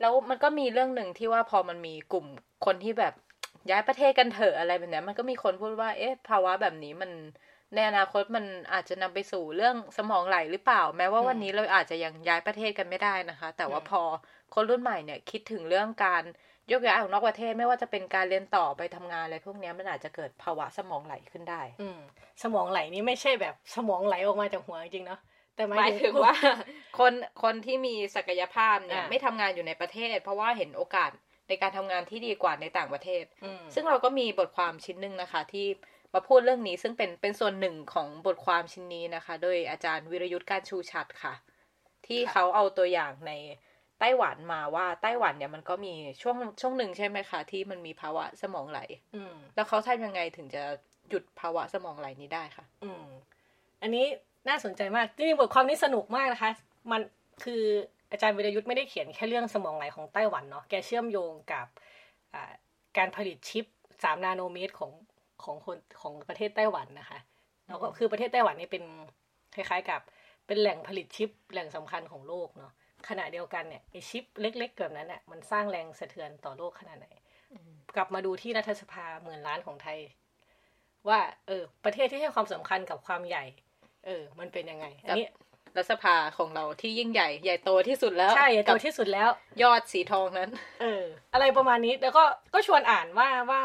[0.00, 2.26] แล้วมันก็มีเรื่องหนึ่งที่ว่าพอมันมีกลุ่ม
[2.66, 3.14] คนที่แบบ
[3.70, 7.10] ย้ายประเทศกันเถอะอะไรแบบเนี้ยมันก็มีคนพูดว่า เอ๊ะ ภาวะแบบนี้มัน
[7.74, 14.02] ในอนาคตมันอาจจะนำไปสู่เรื่องสมองไหลหรือเปล่า แม้ว่าอืมวันนี้เราอาจจะยังย้ายประเทศกันไม่ได้นะคะ แต่ว่าอืมพอ
[14.54, 16.22] คนรุ่นใหม่เนี่ยคิดถึงเรื่องการ
[16.72, 21.98] ยกย้ายออกนอกประเทศไม่ว่าจะเป็นการเรียนต่อไปทำงานอะไรพวกเนี้ยมันอาจจะเกิดภาวะสมองไหลขึ้นได้ อืม
[22.42, 25.20] สมองไหลนี่ไม่ใช่แบบสมองไหลออกมาจากหัวจริงๆเนาะ
[25.56, 26.34] แต่หหมามายยถึถึงงว่า
[26.98, 27.12] คน
[27.42, 31.10] คนที่มีศักยภาพเนี่ยอ่าไม่ทำงานอยู่ในประเทศ เพราะว่าเห็นโอกาส
[31.48, 35.66] ในการทำงานที่ดีกว่าในต่างประเทศอืมซึ่งเราก็มีบทความชิ้นหนึ่งนะคะ ที่
[36.14, 41.34] มาพูดเรื่องนี้ซึ่งเป็นเป็นส่วนหนึ่งของบทความชิ้นนี้นะคะ โดยอาจารย์วิรยุทธ์การชูชัดค่ะ
[42.06, 43.32] ที่เขาเอาตัวอย่างใน
[44.00, 48.80] ไต้หวันมาว่าไต้หวันเนี่ยมันก็มีช่วงช่วงหนึ่งใช่ไหมคะ ที่มันมีภาวะสมองไหล
[49.14, 50.62] อืมแล้วเขาทำยังไงถึงจะ
[51.08, 53.04] หยุดภาวะสมองไหลนี้ได้ค่ะ อืม
[53.82, 54.04] อันนี้
[54.48, 56.50] น่าสนใจมากจริงๆบทความนี้สนุกมากนะคะ
[56.90, 57.00] มัน
[57.44, 57.62] คือ
[58.10, 61.66] อาจารย์วิรยุทธ์ไม่ได้เขียนแค่เรื่องสมองไหลของไต้หวันเนาะแกเชื่อมโยงกับ
[62.34, 62.52] อ่า
[62.98, 63.64] การผลิตชิป
[64.02, 64.92] สามนาโนเมตรของ
[65.44, 67.18] ของคนของประเทศไต้หวันนะคะ
[67.68, 68.84] แล้วก็คือประเทศไต้หวันนี่เป็น
[69.54, 70.00] คล้ายๆ กับ
[70.46, 72.72] เป็นแหล่งผลิตชิปแหล่งสำคัญของโลกเนาะ
[73.08, 77.08] ขณะเดียวกันเนี่ยไอชิปเล็กๆแบบนั้นเนี่ยมันสร้างแรงสะเทือนต่อโลกขนาดไหน
[77.96, 79.98] กลับมาดูที่รัฐสภาหมื่นล้านของไทย
[81.08, 83.44] ว่า เออ ประเทศที่ให้ความสำคัญกับความใหญ่
[84.06, 85.26] เออ มันเป็นยังไงอันนี้
[85.76, 89.28] รัฐสภาของเราที่ยิ่งใหญ่ใหญ่โตที่สุดแล้ว ใช่ตักัวบที่สุดแล้ว
[89.62, 90.50] ยอดสีทองนั้น
[90.80, 92.24] เออ อะไรประมาณนี้แล้วก็
[92.54, 93.62] ก็ชวนอ่านว่าว่า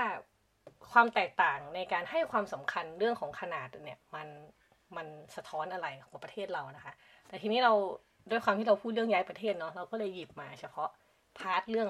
[0.95, 4.27] ความแตกต่างในการให้ความสำคัญเรื่องของขนาดเนี่ยมัน
[4.97, 6.93] มันสะท้อนอะไรของประเทศเรานะคะ
[7.27, 7.73] แต่ทีนี้เรา
[8.31, 10.89] ด้วยความที่เราพูดเรื่องย้ายประเทศเนาะเราก็เลยหยิบมาเฉพาะ
[11.37, 11.89] part เรื่อง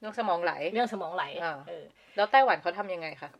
[0.00, 1.84] เรื่องสมองไหลเรื่องสมองไหลอ่าเออ
[2.16, 3.30] แล้วไต้หวันเขาทำยังไงคะ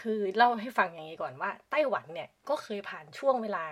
[0.00, 3.64] คือเล่าให้ฟังอย่างนี้ก่อนว่า ไต้หวันเนี่ยก็เคยผ่านช่วงเวลา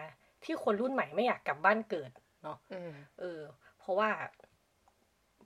[0.44, 2.10] ที่คนรุ่นใหม่ไม่อยากกลับบ้านเกิด
[2.42, 3.40] เนาะอืมเออ
[3.78, 4.10] เพราะว่า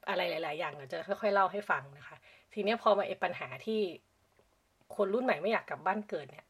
[0.08, 2.16] อะไรหลาย ๆ อย่างเดี๋ยวจะค่อย ๆ เล่าให้ฟังนะคะ
[2.52, 3.80] ทีเนี้ยพอมาไอ้ปัญหาที่
[4.96, 6.46] คนรุ่นใหม่ไม่อยากกลับบ้านเกิดเนี่ย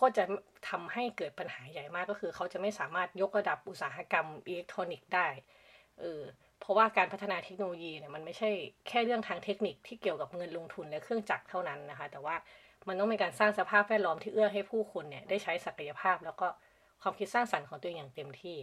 [0.00, 0.24] ก็จะ
[0.68, 5.28] ทำให้เกิดปัญหาใหญ่มากก็คือ เขาจะไม่สามารถยกระดับอุตสาหกรรมอิเล็กทรอนิกส์ได้
[6.00, 6.22] เออ
[6.60, 8.50] เพราะว่าการพัฒนาเทคโนโลยีเนี่ยมันไม่ใช่
[8.88, 12.36] แค่เรื่องทางเทคนิคที่เกี่ยวกับเงินลงทุนและเครื่องจักรเท่านั้นนะคะ แต่ว่า
[12.88, 16.46] มันต้องมีการสร้างสภาพแวดล้อมที่เอื้อให้ผู้คนเนี่ยได้ใช้ศักยภาพ แล้วก็
[17.02, 18.56] ความคิดสร้างสรรค์ของตัวเองอย่างเต็มที่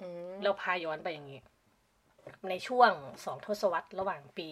[0.00, 1.40] อืมเราพาย้อนไปอย่างนี้
[2.50, 2.90] ในช่วง
[3.24, 4.48] สองทศวรรษระหว่างปี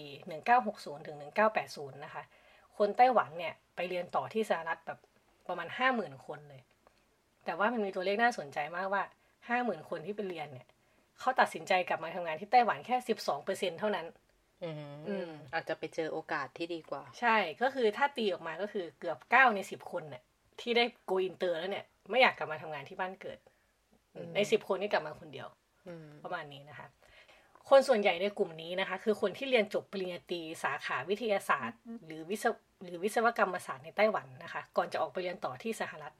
[0.48, 1.16] 1960 ถึง
[1.60, 2.22] 1980 นะคะ
[2.78, 4.98] คนไต้หวันเนี่ยไปเรียนต่อที่สหรัฐแบบ
[5.48, 6.62] ประมาณ50,000คนเลย
[7.44, 9.02] แต่ว่ามันมีตัวเลขน่าสนใจมากว่า
[9.46, 10.66] 50,000คนที่ไปเรียนเนี่ย
[11.20, 12.96] เขาตัดสินใจกลับมาทำงานที่ไต้หวันแค่
[13.38, 14.06] 12%เท่านั้น
[14.64, 14.70] อื
[15.08, 20.22] อืมมอาจจะไปเจอโอกาสที่ดีกว่า ใช่ก็คือถ้าตีออกมาก็คือเกือบ9ใน10คนเนี่ย
[20.60, 23.38] ที่ได้โกอินเตอร์แล้วเนี่ย ไม่อยากกลับมาทำงานที่บ้านเกิด
[24.14, 25.48] อืมใน10คนนี่กลับมาคนเดียว
[25.86, 26.86] อืมประมาณนี้นะคะ
[27.68, 36.14] คนส่วนใหญ่ในกลุ่มนี้นะคะ คือคนที่เรียนจบปริญญาตรีสาขาวิทยาศาสตร์ หรือวิศวหรือวิศวกรรมศาสตร์ในไต้หวันนะคะ ก่อนจะออกไปเรียนต่อที่สหรัฐ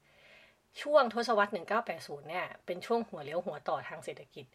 [0.82, 1.52] ช่วงทศวรรษ
[1.90, 4.46] 1980 เนี่ย เป็นช่วงหัวเลี้ยวหัวต่อทางเศรษฐกิจ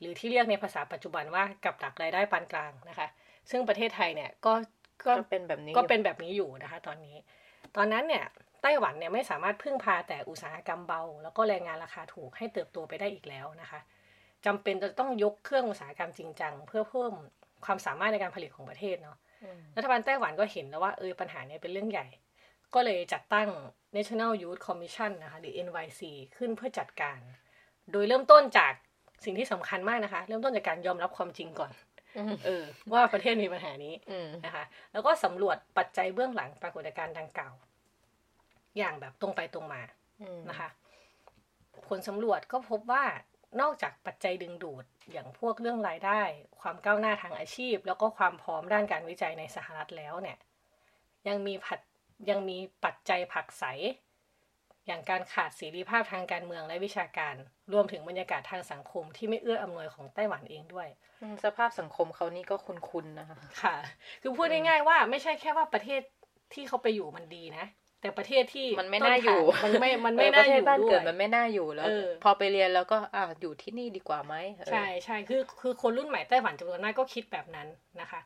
[0.00, 3.08] หรือที่เรียกในภาษาปัจจุบันว่ากับดักรายได้ปานกลางนะคะ
[3.50, 4.54] ซึ่งประเทศไทยเนี่ยก็
[5.06, 7.16] ก็ก็เป็นแบบนี้ก็เป็นแบบนี้อยู่นะคะ ตอนนี้
[7.76, 8.24] ตอนนั้นเนี่ย
[8.62, 13.80] ไต้หวันเนี่ยไม่สามารถพึ่งพาแต่อุตสาหกรรมเบา แล้วก็แรงงานราคาถูกให้เติบโตไปได้อีกแล้วนะคะ
[14.46, 17.12] จำเป็นจะต้องยกเครื่องอุตสาหกรรมจริงจังเพื่อเพิ่ม
[17.64, 22.06] ความสามารถในการผลิตของประเทศเนาะอืมรัฐบาลไต้หวันก็เห็นแล้วว่าเออปัญหาเนี้เป็นเรื่องใหญ่
[22.74, 23.48] ก็เลยจัดตั้ง
[23.96, 26.00] National Youth Commission นะคะหรือ NYC
[26.36, 27.18] ขึ้นเพื่อจัดการ
[27.92, 28.72] โดยเริ่มต้นจาก
[29.24, 31.72] สิ่งที่สำคัญมากนะคะ เริ่มต้นจากการยอมรับความจริงก่อน
[32.44, 37.54] เออว่าประเทศมีปัญหานี้อืมนะคะ แล้วก็สำรวจปัจจัยเบื้องหลังปรากฏการณ์ดังกล่าว
[38.78, 39.82] อย่างแบบตรงไปตรงมา
[40.22, 40.68] อืมนะคะ
[41.88, 43.04] ผลสำรวจก็พบว่า
[43.60, 46.22] นอกจากปัจจัยดึงดูดอย่างพวกเรื่องรายได้
[46.60, 50.38] ความก้าวหน้าทางอาชีพ แล้วก็ความพร้อมด้านการวิจัยในสหรัฐแล้วเนี่ย
[51.28, 51.80] ยังมีผัด
[52.30, 53.64] ยังมีปัจจัยผลักไส
[54.86, 57.34] อย่างการขาดเสรีภาพทางการเมืองและวิชาการ
[57.72, 60.88] รวมถึงบรรยากาศทางสังคมที่ไม่เอื้ออำนวยของไต้หวันเองด้วย
[61.22, 63.76] อืมสภาพสังคมเขานี่ก็คุ้นๆนะคะ ค่ะ
[64.22, 66.00] คือพูดง่ายๆว่าไม่ใช่แค่ว่าประเทศ
[66.54, 67.64] ที่เขาไปอยู่มันดีนะ
[68.04, 77.68] แต่ประเทศที่มันไม่น่าอยู่ต้นทางมันไม่ มันไม่เออปน่าระเทอศยู่บ้านด้วเกิดยมันไม่น่าอยู่แล้วเออพอไปเรียนแล้วก็อ่าอยู่ที่นี่ดีกว่าไหมเออใช่ใช่คือคือคนรุ่นใหม่ไต้หวันจำนวนมากก็คิดแบบนั้น
[78.00, 78.20] นะคะ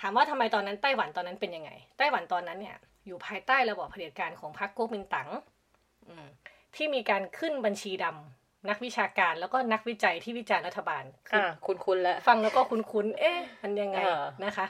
[0.00, 5.28] ถามว่าทำไมตอนนั้นไต้หวันตอนนั้นเป็นยังไง ไต้หวันตอนนั้นเนี่ย อยู่ภายใต้ระบอบเผด็จการของพรรคก๊กมินตั๋ง
[6.08, 6.26] อืม
[6.76, 14.66] ที่มีการขึ้นบัญชีดำนักวิชาการแล้วก็นักวิจัยที่วิจารณ์รัฐบาลคืออ่าคุ้นๆแล้ว ฟังแล้วก็คุ้นๆเอ๊ะมันยังไงเออนะคะ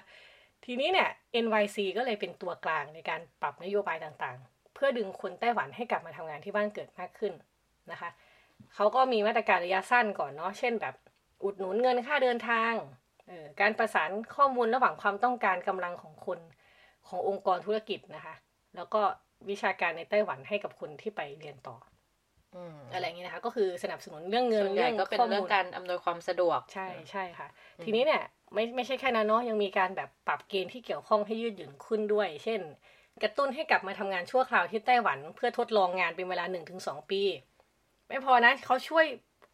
[0.64, 1.08] ทีนี้เนี่ย
[1.44, 7.32] NYC ก็เลยเป็นตัวกลางในการปรับนโยบายต่างๆ เพื่อดึงคนไต้หวันให้กลับมาทำงานที่บ้านเกิดมากขึ้น
[7.90, 8.10] นะคะ
[8.74, 10.94] เขาก็มีมาตรการระยะสั้นก่อนเนาะ เช่นแบบ
[11.44, 12.72] อุดหนุนเงินค่าเดินทาง
[13.28, 16.38] เออการประสานข้อมูลระหว่างความต้องการกำลังของคน
[17.08, 18.34] ขององค์กรธุรกิจนะคะ
[18.76, 19.02] แล้วก็
[19.50, 21.76] วิชาการในไต้หวันให้กับคนที่ไปเรียนต่อ
[22.56, 27.48] อืมอะไรอย่างเงี้ยนะคะ ก็คือสนับสนุนเรื่องเงินส่วนใหญ่ก็เป็นข้มูลเรื่องการอำนวยความสะดวก ใช่ใช่ค่ะ
[27.84, 28.22] ทีนี้เนี่ย
[28.54, 32.60] ไม่ไม่ใช่แค่นั้นเนาะยังมีการแบบปรับเกณฑ์ที่เกี่ยวข้องให้ยืดหยุ่นขึ้นด้วย เช่น
[33.22, 37.22] กระตุ้นให้กลับมาทำงานชั่วคราวที่ไต้หวัน เพื่อทดลองงานเป็นเวลาหนึ่งถึงสองปี
[38.08, 39.06] ไม่พอนะเขาช่วย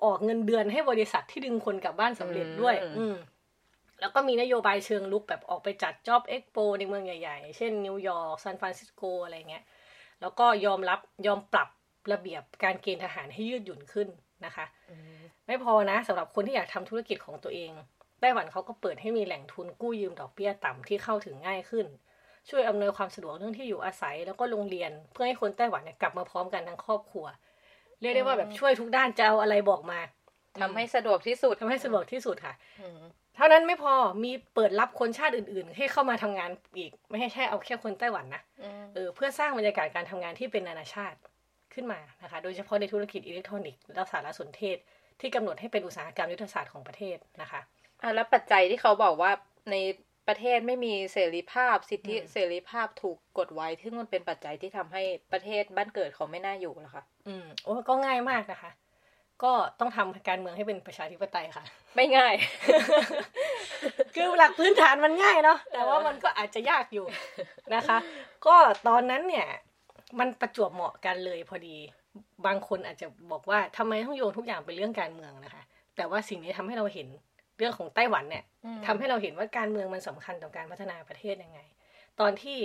[0.05, 3.17] ออกเงินเดือนให้บริษัทที่ดึงคนกลับบ้านสำเร็จด้วย อืมอืม
[4.01, 9.65] แล้วก็มีนโยบายเชิงรุกแบบออกไปจัด job expo ในเมืองใหญ่ๆ เช่นนิวยอร์กซานฟรานซิสโกอะไรเงี้ย
[10.21, 11.69] แล้วก็ยอมรับยอมปรับ
[12.13, 14.09] ระเบียบการเกณฑ์ทหารให้ยืดหยุ่นขึ้น
[14.45, 14.67] นะคะ
[15.47, 17.73] ไม่พอนะสำหรับคนที่อยากทำธุรกิจของตัวเอง
[18.21, 21.87] ไต้หวันเขาก็เปิดให้มีแหล่งทุนกู้ยืมดอกเบี้ยต่ำที่เข้าถึงง่ายขึ้น
[22.51, 27.27] ช่วยอำนวยความสะดวกเรื่องที่อยู่อาศัยแล้วก็โรงเรียน เพื่อให้คนไต้หวันเนี่ยกลับมาพร้อมกันทั้งครอบครัว
[28.01, 30.01] เรียกได้ว่าแบบช่วยทุกด้านจะเอาอะไรบอกมา
[30.61, 33.01] ทำให้สะดวกที่สุดทำให้สะดวกที่สุดค่ะอืม
[33.37, 41.19] เท่านั้นไม่พอมีเปิดรับคนชาติอื่น ๆ ให้เข้ามาทำงานอีก ไม่ใช่แค่เอาแค่คนไต้หวันนะอืมเออเพื่อสร้างบรรยากาศการทำงานที่เป็นนานาชาติ
[41.75, 44.77] ขึ้นมานะคะ โดยเฉพาะในธุรกิจอิเล็กทรอนิกส์และสารสนเทศ
[45.21, 47.61] ที่กำหนดให้เป็นอุตสาหกรรมยุทธศาสตร์ของประเทศนะคะ
[48.03, 49.33] อะแล้วปัจจัยที่เขาบอกว่า
[49.71, 49.77] ใน
[50.29, 58.71] ประเทศไม่มีเสรีภาพสิทธิอืมเสรีภาพถูกกดไว้ซึ่งมันเป็นปัจจัยที่ทำให้ประเทศบ้านเกิดเขาไม่น่าอยู่แล้วค่ะอืมโอ้ก็ง่ายมากนะคะ
[59.43, 61.65] ก็ต้องทำการเมืองให้เป็นประชาธิปไตยค่ะ
[61.97, 62.35] ไม่ง่าย
[64.15, 67.07] คือหลักพื้นฐานมันง่ายเนาะแต่ว่ามันก็อาจจะยากอยู่
[67.75, 67.99] นะคะ
[68.47, 68.57] ก็
[68.89, 69.49] ตอนนั้นเนี่ย
[70.19, 71.77] มันประจวบเหมาะกันเลยพอดี
[72.47, 75.63] บางคนอาจจะบอกว่าทำไมต้องโยงทุกอย่างเป็นเรื่องการเมืองนะคะ
[75.97, 77.09] แต่ว่าสิ่งนี้ทำให้เราเห็น
[77.61, 81.61] เรื่องของไต้หวันเนี่ยอืมทำให้เราเห็นว่าการเมืองมันสำคัญต่อการพัฒนาประเทศยังไง
[82.21, 82.59] ตอนที่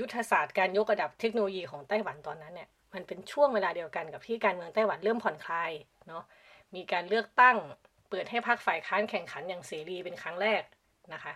[0.00, 5.70] ยุทธศาสตร์การยกระดับเทคโนโลยีของไต้หวันตอนนั้นเนี่ยมันเป็นช่วงเวลาเดียวกันกับที่การเมืองไต้หวันเริ่มผ่อนคลาย
[6.08, 6.24] เนาะ
[6.74, 7.56] มีการเลือกตั้ง
[8.10, 10.62] เปิดให้พรรคฝ่ายค้านแข่งขันอย่างเสรีเป็นครั้งแรก
[11.12, 11.32] นะคะ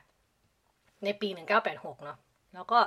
[1.05, 1.29] ในปี
[1.67, 2.19] 1986 เนาะ
[2.55, 2.79] แล้วก็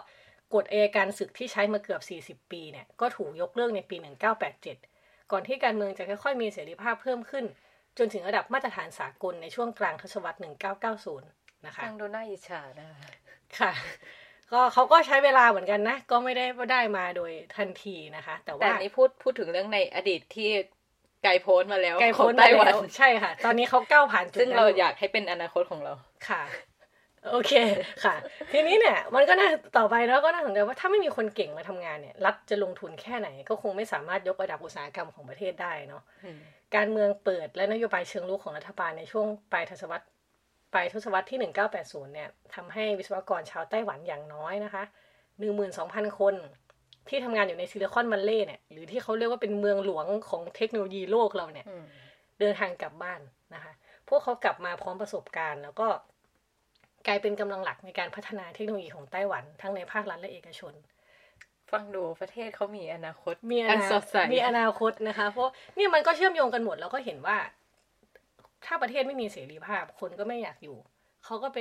[0.53, 2.01] กฎอัยการศึกที่ใช้มาเกือบ
[2.45, 3.95] 40 ปีเนี่ยก็ถูกยกเลิกในปี
[4.63, 7.45] 1987 ก่อนที่การเมืองจะค่อยๆมีเสรีภาพเพิ่มขึ้น
[7.99, 13.11] จนถึงระดับมาตรฐานสากลในช่วงกลางทศวรรษ 1990 นะคะฟังดูน่าอิจฉานะคะ
[13.59, 13.71] ค่ะ
[14.51, 20.49] ก็เขาก็ใช้เวลาเหมือนกันนะ ก็ไม่ได้ว่าได้มาโดยทันทีนะคะ แต่แต่ว่าอันนี้พูดพูดถึงเรื่องในอดีตที่
[21.23, 25.93] ไกลโพ้นมาแล้วไกลของพ้นไต้มาหวันแล้วใช่ค่ะ ตอนนี้เขาก้าวผ่านจุดซึ่งนั้นเราอยากให้เป็นอนาคตของเรา
[26.29, 26.43] ค่ะ
[27.31, 27.53] โอเค
[28.03, 28.15] ค่ะ
[28.51, 36.03] ทีนี้เนี่ย มันก็น่าต่อไปแล้วก็น่าสนใจว่าถ้าไม่มีคนเก่งมาทำงานเนี่ยรัฐจะลงทุนแค่ไหน ก็คงไม่สามารถยกระดับอุตสาหกรรมของประเทศได้เนาะ
[36.75, 40.05] การเมืองเปิดและนโยบายเชิงรุกของรัฐบาลในช่วงปลายทศวรรษ
[40.73, 41.39] ปลายทศวรรษที่
[41.75, 44.83] 1980 เนี่ยทำให้วิศวกรชาวไต้หวันอย่างน้อยนะคะ
[45.51, 46.35] 12,000 คน
[47.09, 51.85] ที่ทำงานอยู่ในซิลิคอนวัลเลย์เนี่ย หรือที่เขาเรียกว่าเป็นเมืองหลวงของเทคโนโลยีโลกเราเนี่ยอืม
[52.39, 53.21] เดินทางกลับบ้าน
[53.55, 53.73] นะคะ
[54.07, 55.87] พวกเขากลับมาพร้อมประสบการณ์ แล้วก็
[57.07, 60.73] กลายเป็นกำลังหลักในการพัฒนาเทคโนโลยีของไต้หวัน ทั้งในภาครัฐและเอกชน
[61.71, 67.37] ฟังดูประเทศเขามีอนาคต มีออันนาสดใสมีอนาคตนะคะ เพราะเนี่ยมันก็เชื่อมโยงกันหมดแล้วก็เห็นว่า
[68.65, 70.77] ถ้าประเทศไม่มีเสรีภาพ คนก็ไม่อยากอยู่
[71.25, 71.57] เขาก็ไป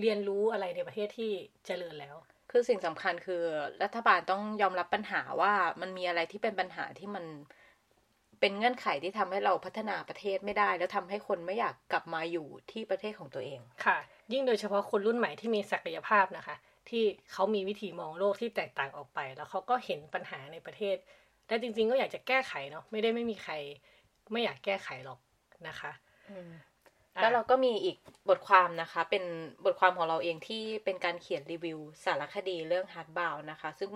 [0.00, 1.30] เรียนรู้อะไรในประเทศที่
[1.66, 2.16] เจริญแล้ว
[2.50, 3.42] คือสิ่งสำคัญคือ
[3.82, 7.24] รัฐบาลต้องยอมรับปัญหาว่ามันมีอะไรที่เป็นปัญหาที่มัน
[8.40, 13.98] เป็นเงื่อนไขที่ทำให้เราพัฒนาประเทศไม่ได้ แล้วทำให้คนไม่อยากกลับมาอยู่ที่ประเทศของตัวเองค่ะ
[14.32, 16.56] ยิ่งโดยเฉพาะคนรุ่นใหม่ที่มีศักยภาพนะคะ
[16.90, 20.96] ที่เขามีวิธีมองโลกที่แตกต่างออกไป แล้วเขาก็เห็นปัญหาในประเทศ
[21.48, 23.52] และจริง ๆ ก็อยากจะแก้ไขเนาะไม่ได้ไม่มีใคร
[24.32, 25.18] ไม่อยากแก้ไขหรอก
[25.68, 25.92] นะคะ
[27.20, 27.96] แล้วเราก็มีอีก
[28.28, 29.24] บทความนะคะ เป็น
[29.64, 33.90] บทความของเราเองที่เป็นการเขียนรีวิว สารคดีเรื่อง Heartbound นะคะ ซึ่ง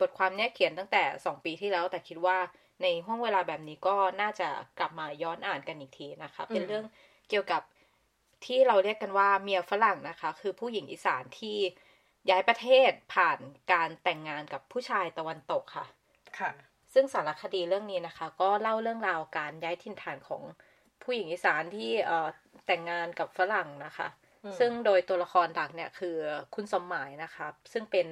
[0.00, 2.38] บทความนี้เขียนตั้งแต่ 2 ปีที่แล้ว แต่คิดว่า
[2.82, 6.84] ในห้องเวลาแบบนี้ก็น่าจะกลับมาย้อนอ่านกันอีกทีนะคะ เป็นเรื่อง
[7.30, 7.62] เกี่ยวกับ
[8.44, 11.56] ที่เราเรียกกันว่าเมียฝรั่งนะคะ คือผู้หญิงอีสานที่
[12.30, 13.38] ย้ายประเทศผ่าน
[13.72, 15.86] การแต่งงานกับผู้ชายตะวันตกค่ะ
[16.38, 16.50] ค่ะ
[16.92, 20.42] ซึ่งสารคดีเรื่องนี้นะคะ ก็เล่าเรื่องราวการย้ายถิ่นฐานของ
[21.02, 22.28] ผู้หญิงอีสานที่เอ่อ
[22.66, 24.08] แต่งงานกับฝรั่งนะคะ
[24.58, 26.16] ซึ่งโดยตัวละครหลักเนี่ยคือ
[26.54, 28.06] คุณสมหมายนะคะ ซึ่งเป็น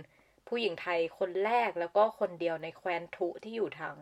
[0.49, 3.95] ผู้หญิงไทยคนแรกแล้วก็คนเดียวในแคว้นทุที่อยู่ทาง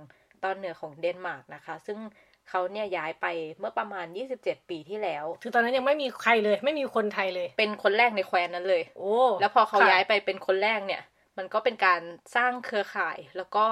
[0.44, 1.98] ตอนเหนือของเดนมาร์กนะคะ ซึ่ง
[2.48, 3.26] เขาเนี่ยย้ายไป
[3.58, 4.06] เมื่อประมาณ
[4.38, 11.02] 27 ปีที่แล้วคือตอนนั้นยังไม่มีใครเลย ไม่มีคนไทยเลย เป็นคนแรกในแคว้นนั้นเลย โอ้แล้วพอเขาย้ายไปเป็นคนแรกเนี่ย
[11.38, 12.00] มันก็เป็นการ
[12.36, 13.66] สร้างเครือข่าย แล้วก็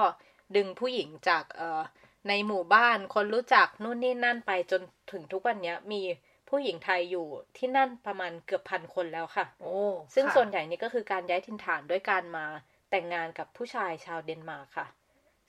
[0.55, 1.81] ดึงผู้หญิงจากเอ่อ
[2.27, 6.01] ในหมู่บ้านคนรู้จักนู่นนี่นั่นไปจนถึงทุกวันนี้มี
[6.49, 9.75] ผู้หญิงไทยอยู่ที่นั่นประมาณเกือบพันคนแล้วค่ะ โอ้
[10.15, 12.45] ซึ่งส่วนใหญ่นี่ก็คือการย้ายถิ่นฐานด้วยการมา
[12.89, 14.87] แต่งงานกับผู้ชายชาวเดนมาร์กค่ะ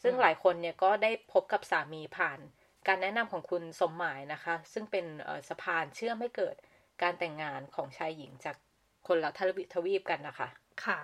[0.03, 2.39] ซึ่งหลายคนเนี่ยก็ได้พบกับสามีผ่าน
[2.87, 5.07] การแนะนำของคุณสมหมายนะคะ ซึ่งเป็น
[5.49, 6.55] สะพานเชื่อมให้เกิด
[7.03, 8.57] การแต่งงานของชายหญิงจาก
[9.07, 9.31] คนละ
[9.73, 10.49] ทวีปกันนะคะ
[10.85, 11.01] ค่ะ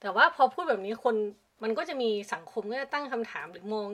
[0.00, 1.16] แต่ว่าพอพูดแบบนี้คน
[1.62, 3.88] มันก็จะมีสังคมก็จะตั้งคำถามหรือมอง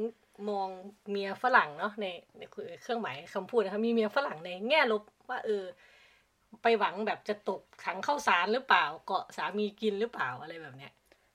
[0.51, 0.69] มอง
[1.11, 2.07] เมียฝรั่งเนาะใน
[2.39, 2.43] ใน
[2.83, 5.65] เครื่องหมายคำพูดนะคะมีเมียฝรั่งในแง่ลบว่าเออ
[6.63, 10.93] ไปหวังแบบจะตกถังเข้าสารหรือเปล่า เกาะสามีกินหรือเปล่าอะไรแบบเนี้ย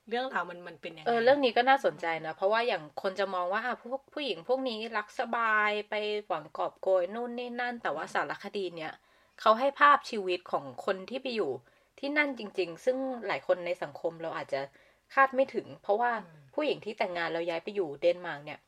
[0.09, 5.95] เรื่องราวมันมันเป็นยังไงเออเรื่องนี้ก็น่าสนใจนะ เพราะว่าอย่างคนจะมองว่าพวกผู้หญิงพวกนี้รักสบายไป
[6.27, 8.93] หวังกอบโกยนู่นนี่นั่น แต่ว่าสารคดีเนี่ย
[9.41, 11.51] เขาให้ภาพชีวิตของคนที่ไปอยู่
[11.99, 14.61] ที่นั่นจริง ๆ ซึ่งหลายคนในสังคมเราอาจจะ
[15.13, 16.11] คาดไม่ถึง เพราะว่า
[16.53, 18.59] ผู้หญิงที่แต่งงานแล้วย้ายไปอยู่เดนมาร์กเนี่ย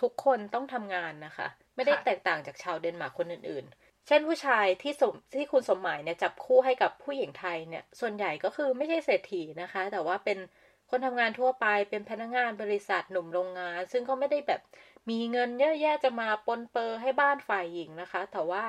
[0.00, 10.38] ทุกคนต้องทำงานนะคะ ไม่ได้แตกต่างจากชาวเดนมาร์กคนอื่นๆ เช่นผู้ชายที่สมที่คุณสมหมายเนี่ยจับคู่ให้กับผู้หญิงไทยเนี่ย ส่วนใหญ่ก็คือไม่ใช่เศรษฐีนะคะ แต่ว่าเป็น
[10.90, 14.60] คนทำงานทั่วไปเป็นพนักงานบริษัทหนุ่มโรงงาน ซึ่งก็ไม่ได้แบบ
[15.10, 18.64] มีเงินเยอะแยะจะมาปรนเปรอให้บ้านฝ่ายหญิงนะคะ แต่ว่า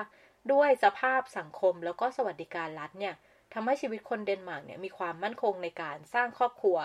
[0.52, 3.14] ด้วยสภาพสังคมแล้วก็สวัสดิการรัฐเนี่ย
[3.54, 6.78] ทำให้ชีวิตคนเดนมาร์กเนี่ยมีความมั่นคงในการสร้างครอบครัว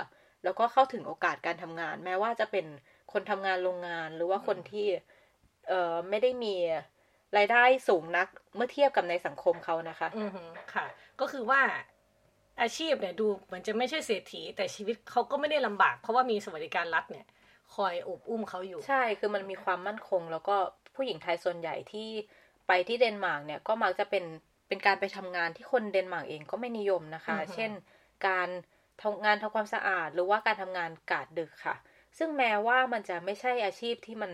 [0.45, 2.67] แล้วก็เข้าถึงโอกาสการทำงาน แม้ว่าจะเป็น
[3.13, 4.87] คนทำงานโรงงานหรือว่าคนที่
[5.69, 6.55] เอ่อไม่ได้มี
[7.37, 10.31] รายได้สูงนักเมื่อเทียบกับในสังคมเขานะคะ อือ
[10.75, 10.87] ค่ะ
[11.21, 11.61] ก็คือว่า
[12.61, 17.27] อาชีพเนี่ยดูเหมือนจะไม่ใช่เศรษฐี แต่ชีวิตเขาก็ไม่ได้ลำบาก เพราะว่ามีสวัสดิการรัฐเนี่ย
[17.75, 20.57] คอยอบอุ้มเขาอยู่ ใช่คือมันมีความมั่นคง แล้วก็
[20.95, 22.09] ผู้หญิงไทยส่วนใหญ่ที่
[22.67, 24.25] ไปที่เดนมาร์กเนี่ยก็มักจะเป็น
[24.69, 27.71] เป็นการไปทำงานที่คนเดนมาร์กเองก็ไม่นิยมนะคะ เช่น
[28.27, 28.49] การ
[29.03, 31.77] ทำงานทำความสะอาด หรือว่าการทำงานกะดึกค่ะ
[32.19, 34.33] ซึ่งแม้ว่ามันจะไม่ใช่อาชีพที่มัน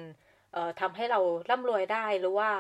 [0.53, 2.51] เอ่อทำให้เราร่ำรวยได้หรือว่า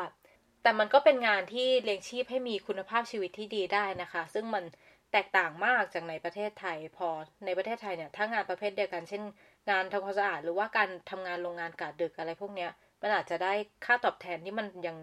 [0.62, 4.64] แต่มันก็เป็นงานที่เลี้ยงชีพให้มีคุณภาพชีวิตที่ดีได้นะคะ ซึ่งมัน
[5.12, 7.08] แตกต่างมากจากในประเทศไทย พอ
[7.46, 9.22] ในประเทศไทยเนี่ยถ้างานประเภทเดียวกัน เช่น
[9.70, 12.70] งานทำความสะอาดหรือว่าการทำงานโรงงานกะดึกอะไรพวกเนี้ย
[13.02, 13.52] มันอาจจะได้
[13.84, 14.96] ค่าตอบแทนที่มันยัง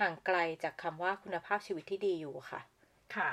[0.00, 2.60] ห่างไกลจากคำว่าคุณภาพชีวิตที่ดีอยู่ค่ะ
[3.16, 3.30] ค่ะ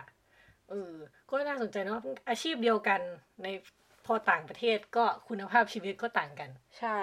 [0.69, 0.93] เออ
[1.29, 3.01] ก็น่าสนใจเนาะอาชีพเดียวกัน
[3.43, 3.47] ใน
[4.05, 6.99] พอต่างประเทศก็คุณภาพชีวิตก็ต่างกัน ใช่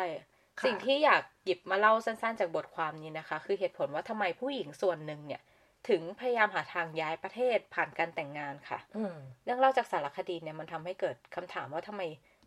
[0.64, 5.42] สิ่งที่อยากหยิบมาเล่าสั้นๆ จากบทความนี้นะคะ คือเหตุผลว่าทำไมผู้หญิงส่วนหนึ่งเนี่ย
[5.88, 12.02] ถึงพยายามหาทางย้ายประเทศผ่านการแต่งงานค่ะอืมเรื่องเล่าจากสารคดีเนี่ยมันทำให้เกิดคำถามว่าทำไม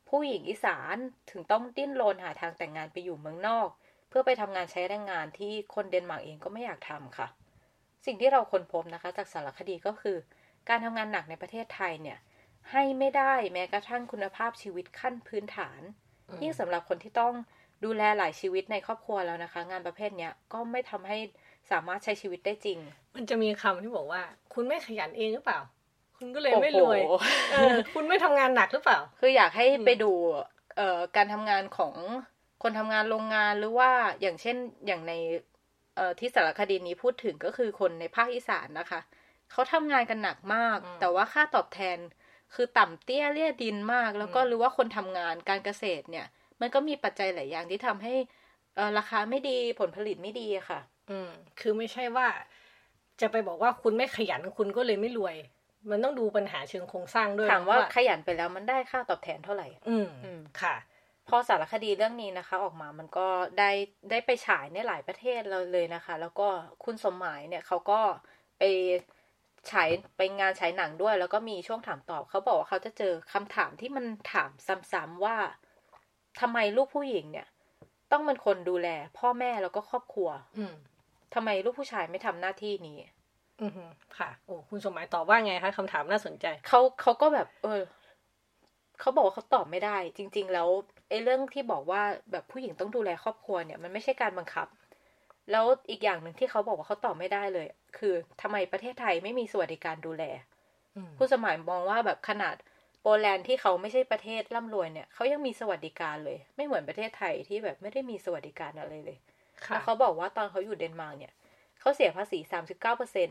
[0.10, 0.96] ผู้หญิงอีสาน
[1.32, 3.68] ถึงต้องดิ้นรนหาทางแต่งงานไปอยู่เมืองนอก
[4.10, 7.28] เพื่อไปทำงานใช้แรงงานที่คนเดนมาร์กเองก็ไม่อยากทำค่ะ
[8.06, 10.18] สิ่งที่เราค้นพบนะคะ จากสารคดีก็คือ
[10.70, 12.18] การทำงานหนักในประเทศไทยเนี่ย
[12.72, 15.82] ให้ไม่ได้แม้กระทั่งคุณภาพชีวิตขั้นพื้นฐาน
[16.42, 17.34] ยิ่งสำหรับคนที่ต้อง
[17.84, 21.18] ดูแลหลายชีวิตในครอบครัวแล้วนะคะ งานประเภทเนี้ยก็ไม่ทำให้
[21.72, 22.80] สามารถใช้ชีวิตได้จริง
[23.16, 24.22] มันจะมีคำที่บอกว่า
[24.54, 25.60] คุณไม่ขยันเองหรือเปล่า
[26.18, 30.12] คุณก็เลยไม่รวยโอ้โหเออคุณไม่ทำงานหนักหรือเปล่า คืออยากให้ไปดู
[30.78, 31.94] เอ่อการทำงานของ
[32.64, 34.56] คนทำงานโรงงานหรือว่าอย่างเช่น
[34.88, 35.14] อย่างใน
[35.96, 39.00] เอ่อที่สารคดีนี้พูดถึงก็คือคนในภาคอีสานนะคะ
[39.52, 41.98] เขาทำงานกันหนักมากอืมแต่ว่าค่าตอบแทน
[42.54, 46.26] คือต่ำเตี้ยเลี่ยดินมาก แล้วก็รู้ว่าคนทำงานการเกษตรเนี่ย
[46.62, 48.14] มันก็มีปัจจัยหลายอย่างที่ทำให้
[48.76, 52.28] เอ่อราคาไม่ดีผลผลิตไม่ดีอะค่ะ อืมคือไม่ใช่ว่า
[53.24, 55.36] จะไปบอกว่าคุณไม่ขยันคุณก็เลยไม่รวย
[55.90, 60.76] มันต้องดูปัญหาเชิงโครงสร้างด้วยถามว่าขยันไปแล้วมันได้ค่าตอบแทนเท่าไหร่อืมอืมค่ะ
[61.28, 63.28] พอสารคดีเรื่องนี้นะคะ ออกมามันก็
[63.60, 63.72] ได้
[64.10, 66.48] ได้ไปฉายในหลายประเทศเราเลยนะคะ แล้วก็
[66.84, 68.00] คุณสมหมายเนี่ยเขาก็
[68.60, 68.64] ไป
[69.72, 74.50] ฉายไปงานฉายหนังด้วย แล้วก็มีช่วงถามตอบเขาบอกว่าเขาจะเจอคำถามที่มันถาม
[74.92, 75.36] ซ้ำๆว่า
[76.42, 77.48] ทำไมลูกผู้หญิงเนี่ย
[78.12, 78.88] ต้องเป็นคนดูแล
[79.20, 80.76] พ่อแม่แล้วก็ครอบครัว อืม
[81.34, 83.13] ทำไมลูกผู้ชายไม่ทำหน้าที่นี้อืม
[84.20, 87.82] ค่ะ โอ้คุณสมหมายตอบว่าไงคะคำถามน่าสนใจเขาเขาก็แบบ เออ
[89.00, 90.70] เขาบอกว่าเขาตอบไม่ได้ จริง ๆ แล้ว
[91.10, 94.68] ไอ้เรื่องที่บอกว่าแบบผู้หญิงต้องดูแลครอบครัวเนี่ย มันไม่ใช่การบังคับ
[95.52, 100.24] แล้วอีกอย่างหนึ่งที่เขาบอกว่าเขาตอบไม่ได้เลย คือทำไมประเทศไทยไม่มีสวัสดิการดูแล
[100.96, 102.56] อืมผู้สมัยมองว่าแบบขนาด
[103.02, 109.18] โปแลนด์ที่เขาไม่ใช่ประเทศร่ำรวยเนี่ยเขายังมีสวัสดิการเลย ไม่เหมือนประเทศไทยที่แบบไม่ได้มีสวัสดิการอะไรเลย
[109.66, 111.34] ค่ะแล้วเขาบอกว่าตอนเขาอยู่เดนมาร์กเนี่ย
[111.80, 113.30] เขาเสียภาษีสามสิบเก้าเปอร์เซ็น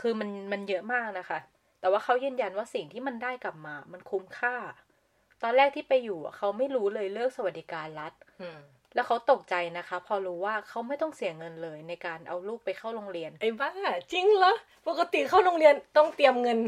[0.00, 1.38] คือมันมันเยอะมากนะคะ
[1.80, 4.56] แต่ว่าเขายืนยันว่าสิ่งที่มันได้กลับมา มันคุ้มค่า
[5.42, 8.58] ตอนแรกที่ไปอยู่อะเขาไม่รู้เลยเรื่องสวัสดิการรัฐอืม
[8.94, 13.70] แล้วเขาตกใจนะคะ พอรู้ว่าเขาไม่ต้องเสียเงินเลยในการเอาลูกไปเข้าโรงเรียนไอ้บ้า
[14.12, 14.54] จริงเหรอ
[14.88, 16.58] ปกติเข้าโรงเรียนต้องเตรียมเงิน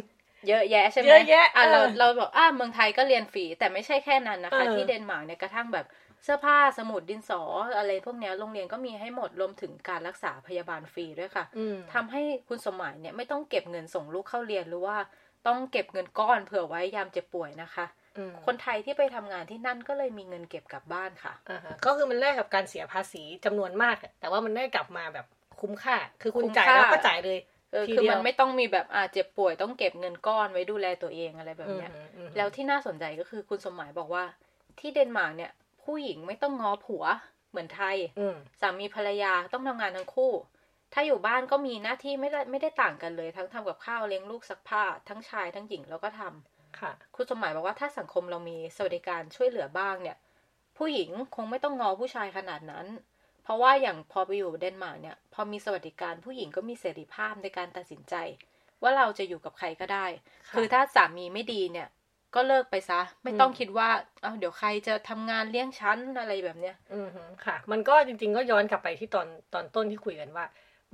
[0.49, 5.87] เยอะแยะใช่ไหมเยอะแยะอะเราเออเราบอกอะเมืองไทยก็เรียนฟรีแต่ไม่ใช่แค่นั้นนะคะเออที่เดนมาร์กเนี่ยกระทั่งแบบ
[6.25, 7.43] เสื้อผ้าสมุดดินสอ
[7.79, 14.97] อะไรพวกเนี้ยโรงเรียนก็มีให้หมดรวมถึงการรักษาพยาบาลฟรีด้วยค่ะอืมทำให้คุณสมหมายเนี่ยไม่ต้องเก็บเงินส่งลูกเข้าเรียนหรือว่า
[15.47, 17.87] ต้องเก็บเงินก้อนเผื่อไว้ยามเจ็บป่วยนะคะ
[18.19, 25.27] อืมคนไทยที่ไปทำงานที่นั่นก็เลยมีเงินเก็บกลับบ้านค่ะอ่าฮะก็คือมันแลกกับการเสียภาษีจำนวนมากอะแต่ว่ามันได้กลับมาแบบ
[25.61, 27.39] คุ้มค่า คือคุณคุ้มจ่ายค่าแล้วก็จ่ายเลย
[27.73, 34.25] เออทีคือเดียวมันไม่ต้องมีแบบอ่าเจ็บป่วยต้องเก็บเงินก้อนไว้ดูแลตัวเองอะไรแบบเนี้ยอืมอืมแล้วที่น่าสนใจก็คือคุณสมหมายบอกว่า
[34.81, 35.53] ที่เดนมาร์กเนี่ย
[35.85, 37.05] ผู้หญิงไม่ต้องง้อผัว
[37.51, 40.33] เหมือนไทยอืมสามีภรรยาต้องทำงานทั้งคู่
[40.93, 50.17] ถ้าอยู่บ้านก็มีหน้าที่ไม่ได้ไม่ได้ต่างกันเลย ทั้งทำกับข้าวเลี้ยงลูกซักผ้า ทั้งชายทั้งหญิงแล้วก็ทำค่ะคุณสมหมายบอกว่าถ้าสังคมเรามีสวัสดิการช่วยเหลือบ้างเนี่ย
[50.79, 52.87] ผู้หญิงคงไม่ต้องง้อผู้ชายขนาดนั้น
[53.45, 58.15] เพราะว่าอย่างพอไปอยู่เดนมาร์กเนี่ย พอมีสวัสดิการผู้หญิงก็มีเสรีภาพในการตัดสินใจ
[58.83, 60.07] ว่าเราจะอยู่กับใครก็ได้
[60.49, 61.89] ค่ะคือถ้าสามีไม่ดีเนี่ย
[62.35, 63.89] ก็เลิกไปซะ ไม่ต้องคิดว่า
[64.23, 70.45] เอาเดี๋ยวใครจะทำงานเลี้ยงฉันอะไรแบบเนี้ย อืมฮึค่ะ มันก็จริง ๆ ก็ย้อนกลับไปที่ตอนตอนต้นที่คุยกันว่า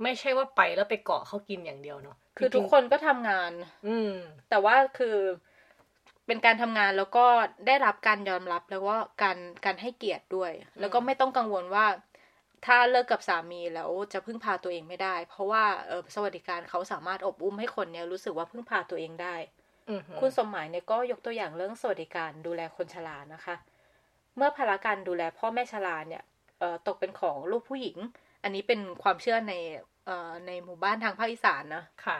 [0.03, 3.51] ไม่ใช่ว่าไปแล้วไปเกาะเขากินอย่างเดียวเนาะคือจริงๆทุกคนก็ทำงาน
[3.87, 4.13] อืม
[4.49, 5.17] แต่ว่าคือ
[6.27, 7.25] เป็นการทำงานแล้วก็
[7.67, 11.85] ได้รับการยอมรับแล้วก็การการให้เกียรติด้วย แล้วก็ไม่ต้องกังวลว่า
[12.65, 19.60] ถ้าเลิกกับสามีแล้วจะพึ่งพาตัวเองไม่ได้ เพราะว่าเออสวัสดิการเขาสามารถอบอุ้มให้คนเนี้ยรู้สึกว่าพึ่งพาตัวเองได้อืมฮึ
[20.19, 23.55] คุณสมหมายเนี่ยก็ยกตัวอย่างเรื่องสวัสดิการดูแลคนชรานะคะ
[24.37, 26.23] เมื่อภาระการดูแลพ่อแม่ชราเนี่ย
[26.59, 27.97] เอ่อตกเป็นของลูกผู้หญิง
[28.43, 29.53] อันนี้เป็นความเชื่อใน
[30.05, 32.19] เอ่อในหมู่บ้านทางภาคอีสานนะค่ะ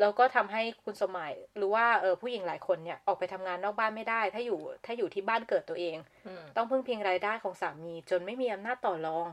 [0.00, 9.28] แล้วก็ทำให้คุณสมหมายหรือว่าเออผู้หญิงหลายคนเนี่ยออกไปทำงานนอกบ้านไม่ได้ ถ้าอยู่ถ้าอยู่ที่บ้านเกิดตัวเองอืมต้องพึ่งพิงรายได้ของสามีจนไม่มีอำนาจต่อรอง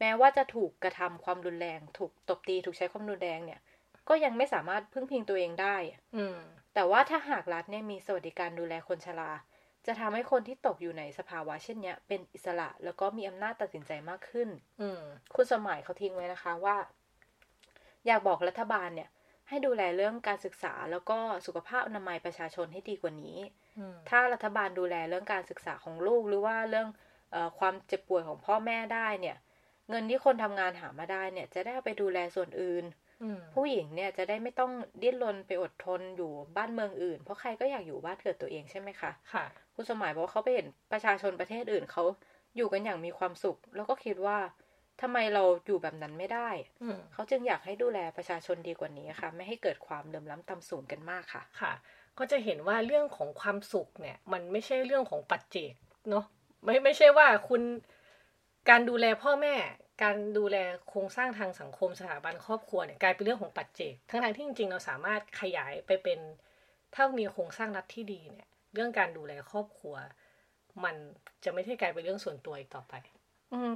[0.00, 3.60] แม้ว่าจะถูกกระทำความรุนแรง ถูกตบตีถูกใช้ความรุนแรงเนี่ย
[4.08, 5.76] ก็ยังไม่สามารถพึ่งพิงตัวเองได้
[6.16, 6.38] อืม
[6.78, 9.32] แต่ว่าถ้าหากรัฐเนี่ยมีสวัสดิการดูแลคนชรา
[9.86, 14.48] จะทำให้คนที่ตกอยู่ในสภาวะเช่นเนี้ย เป็นอิสระแล้วก็มีอำนาจตัดสินใจมากขึ้น
[14.80, 15.00] อืม
[15.34, 16.76] คุณสมัยเขาทิ้งไว้นะคะว่า
[18.06, 19.08] อยากบอกรัฐบาลเนี่ย
[19.48, 23.38] ให้ดูแลเรื่องการศึกษาแล้วก็สุขภาพอนามัยประชาชนให้ดีกว่านี้
[23.78, 26.88] อืมถ้ารัฐบาลดูแลเรื่องการศึกษาของลูกหรือว่าเรื่อง
[27.32, 29.36] เออความเจ็บป่วยของพ่อแม่ได้เนี่ย
[29.88, 33.05] เงินที่คนทำงานหามาได้เนี่ย จะได้เอาไปดูแลส่วนอื่นอืม
[33.54, 42.04] ผู้หญิงเนี่ยจะได้ไม่ต้องดิ้นรนไปอดทนอยู่บ้านเมืองอื่น เพราะใครก็อยากอยู่บ้านเกิดตัวเองใช่ไหมคะค่ะคุณสมัยบอกว่าเขาไปเห็นประชาชนประเทศอื่นเขา
[42.56, 44.38] อยู่กันอย่างมีความสุข แล้วก็คิดว่า
[45.00, 46.50] ทำไมเราอยู่แบบนั้นไม่ได้
[46.82, 51.72] อืมเขาจึงอยากให้ดูแลประชาชนดีกว่านี้ค่ะ ไม่ให้เกิดความเหลื่อมล้ำต่ำสูงกันมากค่ะ ค่ะ
[52.18, 55.74] ก็จะเห็นว่าเรื่องของความสุขเนี่ย มันไม่ใช่เรื่องของปัจเจก
[56.10, 56.24] เนาะ
[56.64, 57.62] ไม่ไม่ใช่ว่าคุณ
[58.68, 59.54] การดูแลพ่อแม่
[60.02, 60.56] การดูแล
[60.88, 66.18] โครงสร้างทางสังคมสถาบันครอบครัวเนี่ยกลายเป็นเรื่องของปัจเจก ทั้งทางที่จริงๆ เราสามารถขยายไปเป็น
[66.94, 69.94] ถ้ามีโครงสร้างรัฐที่ดีเนี่ย เรื่องการดูแลครอบครัว
[70.84, 70.96] มัน
[71.44, 72.94] จะไม่ใช่กลายเป็นเรื่องส่วนตัวอีกต่อไป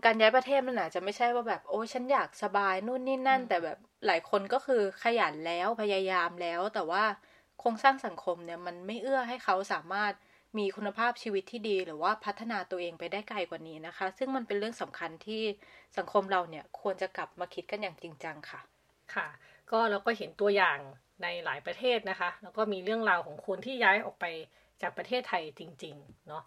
[0.04, 7.04] การย้ายประเทศมันอาจจะไม่ใช่ว่าแบบโอ้ฉันอยากสบายนู่นนี่นั่น แต่แบบหลายคนก็คือขยันแล้วพยายามแล้ว แต่ว่า
[7.58, 10.12] โครงสร้างสังคมเนี่ยมันไม่เอื้อให้เขาสามารถ
[10.58, 15.42] มีคุณภาพชีวิตที่ดี หรือว่าพัฒนาตัวเองไปได้ไกลกว่านี้นะคะ ซึ่งมันเป็นเรื่องสำคัญที่
[15.96, 18.60] สังคมเราเนี่ยควรจะกลับมาคิดกันอย่างจริงจังค่ะ
[19.14, 19.28] ค่ะ
[19.70, 20.78] ก็เราก็เห็นตัวอย่าง
[21.22, 24.24] ในหลายประเทศนะคะ แล้วก็มีเรื่องราวของคนที่ย้ายออกไป
[24.82, 26.42] จากประเทศไทยจริง ๆ เนาะ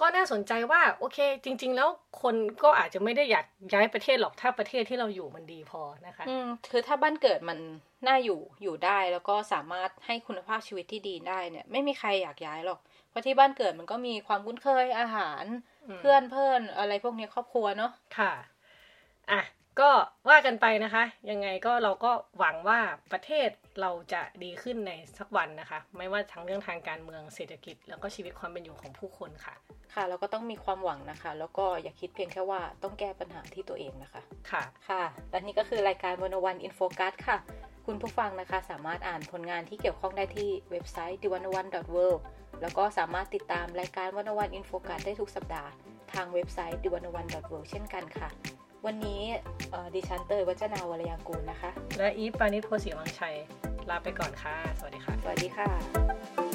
[0.00, 1.88] ก็น่าสนใจว่าโอเค จริง ๆ แล้ว
[2.22, 7.58] คนก็อาจจะไม่ได้อยากย้ายประเทศหรอกถ้าประเทศที่เราอยู่มันดีพอนะคะอืมคือถ้าบ้านเกิดมัน
[8.06, 12.80] น่าอยู่อยู่ได้แล้วก็สามารถให้คุณภาพชีวิตที่ดีได้เนี่ย ไม่มีใครอยากย้ายหรอก
[13.14, 15.44] เพราะที่บ้านเกิดมันก็มีความคุ้นเคยอาหาร
[15.88, 18.32] อืมเพื่อนเพื่อนอะไรพวกนี้ครอบครัวเนาะค่ะ
[19.30, 19.40] อะ
[19.80, 19.90] ก็
[20.28, 22.78] ว่ากันไปนะคะ ยังไงก็เราก็หวังว่า
[23.12, 23.48] ประเทศ
[23.80, 29.54] เราจะดีขึ้นในสักวันนะคะ ไม่ว่าทั้งเรื่องทางการเมืองเศรษฐกิจ แล้วก็ชีวิตความเป็นอยู่ของผู้คนค่ะ
[29.94, 37.38] ค่ะเราก็ต้องมีความหวังนะคะ แล้วก็อย่าคิดเพียงแค่ว่าต้องแก้ปัญหาที่ตัวเองนะคะ ค่ะค่ะและนี่ก็คือรายการ101 In Focus ค่ะ
[37.86, 42.20] คุณผู้ฟังนะคะ สามารถอ่านผลงานที่เกี่ยวข้องได้ที่เว็บไซต์ d 1 1 w o r l d
[42.62, 45.70] แล้วก็สามารถติดตามรายการ101 In Focus ได้ทุกสัปดาห์
[46.12, 48.28] ทางเว็บไซต์ d 1 1 w o r l d เช่นกันค่ะ
[48.86, 49.22] วันนี้
[49.70, 53.36] เอ่อดิฉันเตย วจนาวรรลยางกูรนะคะ และอีฟปาณิส โพธิ์ศรีวังชัย
[53.90, 56.53] ลาไปก่อนค่ะ สวัสดีค่ะ สวัสดีค่ะ